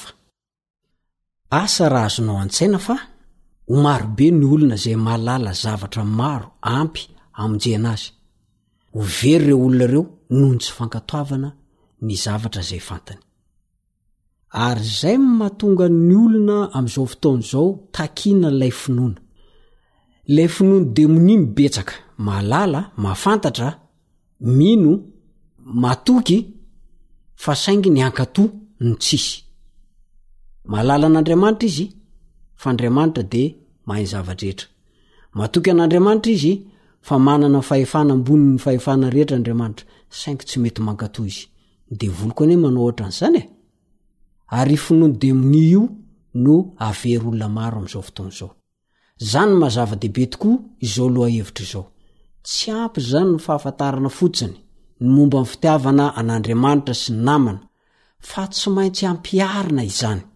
azonao 2.04 2.36
aai 2.42 2.68
omarobe 3.72 4.26
nyolona 4.40 4.76
zay 4.84 4.96
malala 5.07 5.52
zavatra 5.62 6.04
maro 6.20 6.48
ampy 6.78 7.00
amnjena 7.42 7.90
azy 7.94 8.07
o 8.98 9.00
very 9.18 9.34
ireo 9.46 9.57
olonareo 9.66 10.02
noho 10.36 10.50
ny 10.54 10.59
tsy 10.62 10.70
fankatoavana 10.76 11.48
ny 12.07 12.11
zavatra 12.24 12.62
zay 12.70 12.80
fantany 12.88 13.20
ary 14.66 14.84
zay 15.00 15.16
mahatonga 15.38 15.86
ny 16.09 16.12
olona 16.24 16.57
am'izao 16.76 17.07
fotaonazao 17.12 17.66
takina 17.96 18.48
n'lay 18.52 18.72
finoana 18.82 19.20
le 20.35 20.47
finoany 20.55 20.85
demonis 20.97 21.39
mibetsaka 21.39 21.93
malala 22.27 22.81
mafantatra 23.05 23.68
mino 24.59 24.93
matoky 25.83 26.39
fa 27.43 27.53
saingy 27.62 27.91
ny 27.95 28.01
ankatoa 28.09 28.51
no 28.87 28.95
tsisy 29.03 29.33
mahalala 30.70 31.07
an'andriamanitra 31.09 31.66
izy 31.70 31.87
faandriamanitra 32.62 33.22
de 33.33 33.43
mahan 33.87 34.07
zavatrrehetra 34.12 34.66
matoky 35.39 35.68
an'andriamanitra 35.72 36.31
izy 36.37 36.53
fa 37.07 37.14
manana 37.27 37.61
fahefana 37.68 38.12
amboniny 38.16 38.59
fahefana 38.64 39.07
rehetra 39.14 39.35
andriamanitra 39.39 39.85
saingy 40.20 40.43
tsy 40.49 40.59
mety 40.62 40.81
mankato 40.87 41.20
izy 41.31 41.43
de 41.99 42.07
volo 42.16 42.33
koa 42.37 42.47
nyh 42.49 42.59
manao 42.62 42.83
ohatra 42.85 43.05
any 43.09 43.16
zany 43.20 43.39
e 43.43 43.45
ary 44.61 44.77
fino 44.85 45.07
ny 45.09 45.14
demonis 45.22 45.66
io 45.72 45.83
no 46.45 46.55
avery 46.87 47.18
olona 47.27 47.49
maro 47.57 47.77
am'zao 47.81 48.03
fotonzao 48.09 48.51
zany 49.20 49.54
mazava-dehibe 49.54 50.26
tokoa 50.30 50.56
izao 50.84 51.08
loha 51.14 51.28
hevitra 51.34 51.64
izao 51.66 51.84
tsy 52.46 52.70
ampy 52.82 52.98
izany 53.02 53.28
ny 53.32 53.38
fahafantarana 53.44 54.08
fotsiny 54.18 54.54
ny 55.00 55.08
momba 55.14 55.38
ny 55.42 55.46
fitiavana 55.50 56.06
an'andriamanitra 56.20 56.94
sy 57.02 57.10
y 57.12 57.16
namana 57.26 57.60
fa 58.28 58.42
tsy 58.52 58.68
maintsy 58.76 59.02
hampiarina 59.08 59.82
izany 59.90 60.20
ny 60.22 60.26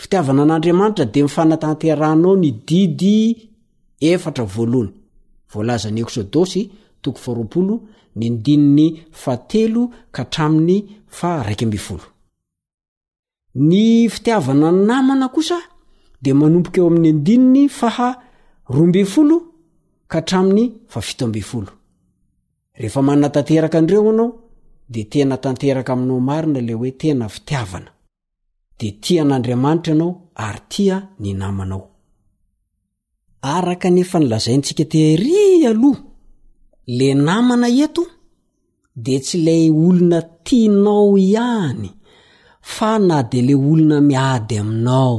fitiavana 0.00 0.42
an'andriamanitra 0.44 1.04
dia 1.12 1.24
mifanatanterahnao 1.26 2.32
ny 2.42 2.50
didy 2.68 3.14
efatra 4.10 4.44
voalohan 4.44 4.92
ny 5.92 6.04
fitiavana 14.14 14.68
ny 14.72 14.76
namana 14.88 15.28
kosa 15.34 15.58
de 16.24 16.32
manompoka 16.40 16.78
eo 16.80 16.86
amin'ny 16.90 17.08
andininy 17.14 17.62
faha 17.78 18.08
roambyy 18.74 19.04
folo 19.14 19.36
ka 20.10 20.16
atramin'ny 20.22 20.64
fafito 20.92 21.22
ambe 21.26 21.40
folo 21.50 21.70
rehefa 22.80 23.00
manatanteraka 23.08 23.76
andreo 23.80 24.00
anao 24.12 24.28
de 24.92 25.00
tena 25.12 25.36
tanteraka 25.44 25.90
aminao 25.94 26.20
marina 26.28 26.60
lay 26.66 26.76
hoe 26.80 26.90
tena 27.00 27.26
fitiavana 27.34 27.90
de 28.78 28.88
tia 29.02 29.22
n'andriamanitra 29.26 29.92
ianao 29.92 30.12
ary 30.46 30.62
tia 30.72 30.96
ny 31.22 31.28
namanao 31.40 31.82
araka 33.56 33.86
anefa 33.90 34.16
ny 34.20 34.26
lazai 34.30 34.56
ntsika 34.60 34.84
teary 34.92 35.38
aloha 35.70 36.00
le 36.96 37.08
namana 37.26 37.68
eto 37.84 38.02
de 39.04 39.14
tsy 39.24 39.36
ilay 39.40 39.64
olona 39.86 40.18
tianao 40.46 41.08
ihany 41.24 41.90
fa 42.74 42.90
na 43.08 43.16
di 43.30 43.38
la 43.46 43.54
olona 43.70 43.96
miady 44.10 44.54
aminao 44.62 45.18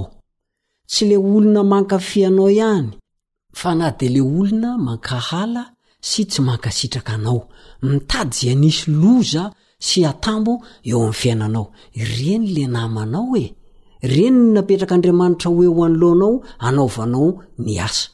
tsy 0.92 1.04
le 1.10 1.18
olona 1.34 1.62
mankafianao 1.72 2.50
ihany 2.58 2.90
fa 3.60 3.70
na 3.80 3.88
dy 4.00 4.08
le 4.16 4.22
olona 4.38 4.70
mankahala 4.86 5.64
sy 6.10 6.22
tsy 6.30 6.40
mankasitraka 6.48 7.14
anao 7.18 7.42
mitady 7.88 8.34
za 8.42 8.54
nisy 8.62 8.84
loza 9.02 9.44
sy 9.88 10.00
atambo 10.12 10.54
eo 10.90 10.98
amin'ny 11.00 11.14
fiainanao 11.20 11.68
ireny 12.02 12.46
le 12.56 12.64
namanao 12.76 13.34
e 13.44 13.46
reny 14.14 14.38
ny 14.42 14.48
napetrakaandriamanitra 14.54 15.50
hoeo 15.56 15.84
anyloanao 15.88 16.34
anaovanao 16.68 17.30
ny 17.66 17.74
asa 17.88 18.06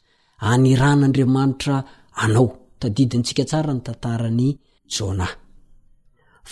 anyran'andriamanitra 0.50 1.74
anao 2.22 2.48
tadidintsika 2.80 3.44
tsara 3.48 3.72
ny 3.76 3.80
tantarany 3.86 4.48
jona 4.94 5.26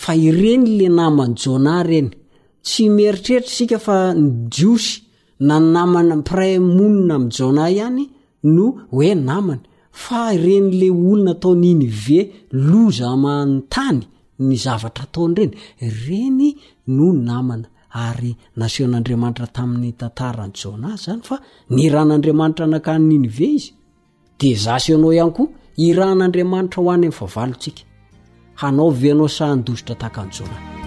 fa 0.01 0.11
ireny 0.27 0.65
le 0.79 0.87
namany 0.97 1.33
jona 1.41 1.73
reny 1.91 2.09
tsy 2.65 2.83
mieritreritra 2.95 3.49
isika 3.53 3.77
fa 3.85 3.95
ny 4.19 4.27
diosy 4.55 4.93
na 5.47 5.57
namana 5.73 6.15
pirèy 6.27 6.55
monina 6.77 7.13
amin'ny 7.19 7.31
jauna 7.37 7.63
ihany 7.75 8.03
no 8.55 8.65
hoe 8.95 9.09
namana 9.29 9.63
fa 10.03 10.21
reny 10.43 10.69
la 10.81 10.87
olona 10.99 11.31
ataony 11.35 11.67
inyve 11.75 12.17
loza 12.69 13.09
many 13.23 13.53
tany 13.75 14.01
ny 14.47 14.53
zavatra 14.65 15.03
ataonyireny 15.07 15.53
reny 16.03 16.47
no 16.97 17.07
namana 17.29 17.67
ary 18.07 18.31
naseon'andriamanitra 18.59 19.47
tamin'ny 19.57 19.89
tantarany 20.01 20.53
jana 20.61 20.89
zany 21.03 21.21
fa 21.29 21.35
ny 21.75 21.81
ran'andriamanitra 21.95 22.63
anakany 22.69 23.07
inyve 23.17 23.45
izy 23.57 23.71
de 24.39 24.49
zasy 24.65 24.87
ianao 24.93 25.11
ihany 25.17 25.33
koa 25.37 25.47
irahn'andriamanitra 25.87 26.79
ho 26.83 26.87
any 26.95 27.01
amin'ny 27.03 27.17
vavalotsika 27.19 27.81
hanao 28.61 28.89
venao 29.01 29.27
sandositra 29.39 29.93
tahaka 30.01 30.19
an 30.25 30.31
jaunay 30.37 30.82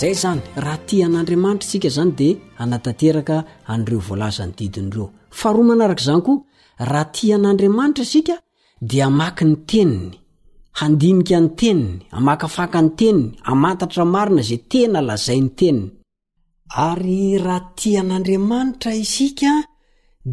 zay 0.00 0.14
zany 0.22 0.38
raha 0.64 0.78
ti 0.86 0.96
an'andriamanitra 1.06 1.64
isika 1.66 1.88
zany 1.96 2.12
dia 2.18 2.34
anatateraka 2.64 3.36
an'ireo 3.72 3.98
voalazany 4.08 4.52
didin'direo 4.58 5.06
faharoa 5.38 5.64
manarak' 5.70 6.04
zany 6.06 6.20
koa 6.26 6.38
raha 6.90 7.06
ti 7.14 7.24
an'andriamanitra 7.36 8.04
isika 8.08 8.34
dia 8.90 9.04
amaky 9.10 9.44
ny 9.48 9.54
teniny 9.68 10.12
handinika 10.80 11.38
ny 11.44 11.48
teniny 11.58 11.94
amakaafaka 12.18 12.78
ny 12.84 12.88
teniny 12.98 13.24
amatatra 13.52 14.04
marina 14.14 14.42
zay 14.48 14.60
tena 14.70 15.00
lazainy 15.08 15.50
teniny 15.58 15.84
ary 16.88 17.22
raha 17.46 17.60
ti 17.78 17.90
an'andriamanitra 18.02 18.90
isika 19.04 19.52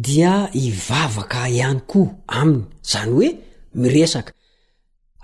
dia 0.06 0.32
hivavaka 0.62 1.40
ihany 1.58 1.80
koa 1.90 2.10
aminy 2.40 2.62
zany 2.90 3.10
hoe 3.18 3.28
miresaka 3.80 4.30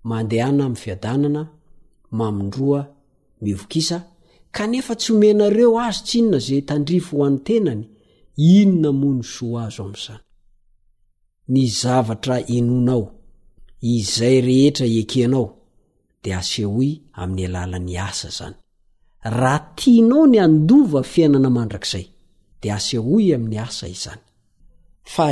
mandehana 0.09 0.63
amin'ny 0.65 0.81
fiadanana 0.83 1.41
mamondroa 2.17 2.81
mivokisa 3.43 3.97
kanefa 4.55 4.93
tsy 5.01 5.09
homenareo 5.13 5.71
azo 5.87 6.01
tsinona 6.07 6.37
za 6.47 6.57
tandrivo 6.69 7.13
ho 7.17 7.21
anytenany 7.29 7.83
inona 8.55 8.89
mony 9.01 9.23
soa 9.33 9.61
azo 9.67 9.81
ami'izany 9.85 10.19
ny 11.53 11.61
zavatra 11.81 12.35
inonao 12.57 13.03
izay 13.95 14.37
rehetra 14.47 14.85
ekenao 15.01 15.47
dia 16.23 16.37
asehoy 16.41 16.89
amin'ny 17.21 17.43
alalany 17.49 17.93
asa 18.07 18.29
zany 18.37 18.57
raha 19.35 19.59
tianao 19.77 20.23
ny 20.31 20.37
andova 20.45 21.01
fiainana 21.11 21.49
mandrakizay 21.57 22.07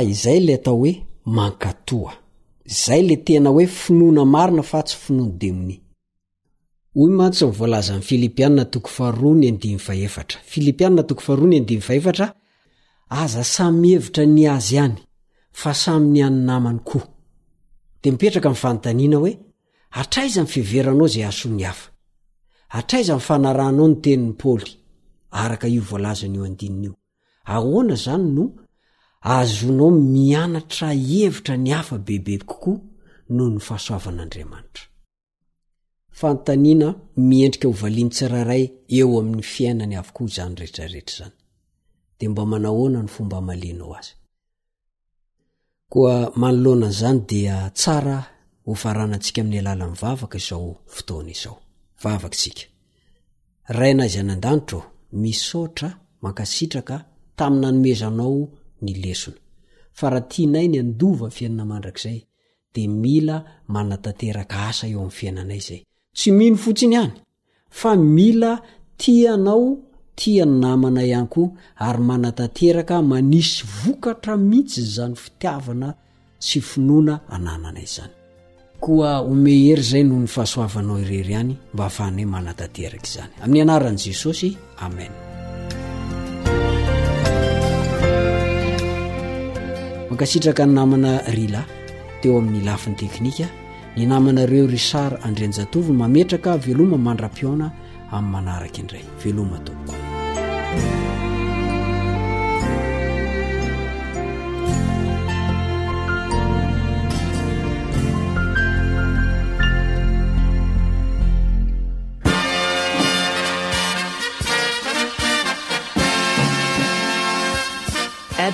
izay 0.02 0.40
le 0.46 0.54
atao 0.54 0.76
hoe 0.78 0.94
mankatoa 1.36 2.12
izay 2.72 3.02
le 3.08 3.16
tena 3.26 3.50
hoe 3.54 3.66
finoana 3.80 4.24
marina 4.34 4.62
fa 4.62 4.80
tsy 4.86 4.96
finoano 4.96 5.34
dlpia 11.60 12.34
aza 13.22 13.42
samihevitra 13.56 14.24
ny 14.36 14.44
azy 14.56 14.78
any 14.84 14.96
fa 15.60 15.72
samy 15.82 16.08
ny 16.14 16.20
any 16.26 16.40
namany 16.48 16.80
koa 16.88 17.06
dia 18.02 18.12
mipetraka 18.12 18.48
mi 18.50 18.56
fanontaniana 18.62 19.16
hoe 19.22 19.32
atraiza 20.00 20.40
nyfeveranao 20.42 21.08
zay 21.14 21.24
asony 21.30 21.62
hafa 21.68 21.88
atraiza 22.78 23.12
mifanarahnao 23.18 23.88
ny 23.90 23.96
tenin'ny 24.04 24.34
paly 24.40 24.68
araka 25.40 25.66
io 25.74 25.82
voalazanyioiniaio 25.90 26.92
ahoana 27.54 27.94
zany 28.04 28.28
no 28.36 28.46
ahazonao 29.30 29.90
mianatra 30.14 30.88
evitra 31.22 31.54
ny 31.64 31.70
hafa 31.76 31.96
bebe 32.06 32.34
kokoa 32.48 32.80
noho 33.36 33.50
ny 33.54 33.58
fahasoavan'andriamanitra 33.68 34.84
fantanina 36.20 36.88
miendrika 37.30 37.66
ho 37.68 37.74
valianytsiraray 37.82 38.64
eo 38.98 39.10
amin'ny 39.20 39.42
fiainany 39.52 39.94
avokoa 40.00 40.28
zany 40.36 40.54
rehetrarehetra 40.60 41.26
zany 41.26 41.30
de 42.20 42.26
mba 42.32 42.42
manahoana 42.52 43.00
ny 43.02 43.08
fomba 43.14 43.38
malinao 43.48 43.92
azy 43.98 44.10
oa 45.98 46.16
aolonnzany 46.48 47.20
dia 47.30 47.56
saa 47.82 48.20
ofaranantsika 48.72 49.40
amin'ny 49.42 49.58
alalavavaka 49.62 50.36
izaotoaao 50.38 51.30
sora 55.50 55.90
mankairaka 56.22 56.96
tami'nanomezanao 57.38 58.38
ny 58.84 58.92
lesona 59.02 59.36
fa 59.98 60.06
raha 60.12 60.26
tianay 60.32 60.66
ny 60.72 60.78
andova 60.84 61.26
fiainana 61.36 61.64
mandrakizay 61.72 62.18
de 62.74 62.82
mila 63.02 63.36
manatanteraka 63.74 64.56
asa 64.70 64.84
eo 64.92 64.98
amin'ny 65.00 65.10
fiainanay 65.18 65.60
zay 65.68 65.80
tsy 66.16 66.28
mino 66.38 66.56
fotsiny 66.64 66.96
hany 67.00 67.14
fa 67.80 67.90
mila 68.18 68.52
tianao 69.02 69.66
tiany 70.20 70.54
namana 70.62 71.00
ihany 71.10 71.28
koa 71.34 71.48
ary 71.86 72.02
manatanteraka 72.10 72.94
manisy 73.12 73.54
vokatra 73.82 74.34
mihitsy 74.48 74.82
zany 74.96 75.14
fitiavana 75.22 75.88
sy 76.48 76.58
finoana 76.70 77.14
anananay 77.36 77.88
zany 77.96 78.12
koa 78.84 79.10
ome 79.30 79.52
hery 79.66 79.82
zay 79.90 80.02
noho 80.06 80.20
ny 80.24 80.28
fahasoavanao 80.34 80.96
irery 81.04 81.34
hany 81.38 81.54
mba 81.74 81.82
afahnay 81.90 82.26
manatanteraka 82.34 83.06
izany 83.10 83.32
amin'ny 83.44 83.60
anaran'i 83.64 84.02
jesosy 84.08 84.48
amen 84.86 85.12
mankasitraka 90.10 90.64
ny 90.66 90.72
namana 90.72 91.20
rila 91.36 91.62
teo 92.24 92.38
amin'ny 92.40 92.64
lafiny 92.64 92.96
teknika 92.96 93.46
ny 93.96 94.06
namanareo 94.08 94.64
risar 94.66 95.20
andrinjatoviny 95.28 95.96
mametraka 96.00 96.56
veloma 96.56 96.96
mandram-piona 97.06 97.68
amin'ny 98.12 98.32
manaraka 98.32 98.78
indray 98.84 99.04
veloma 99.24 99.60
tomoko 99.68 100.00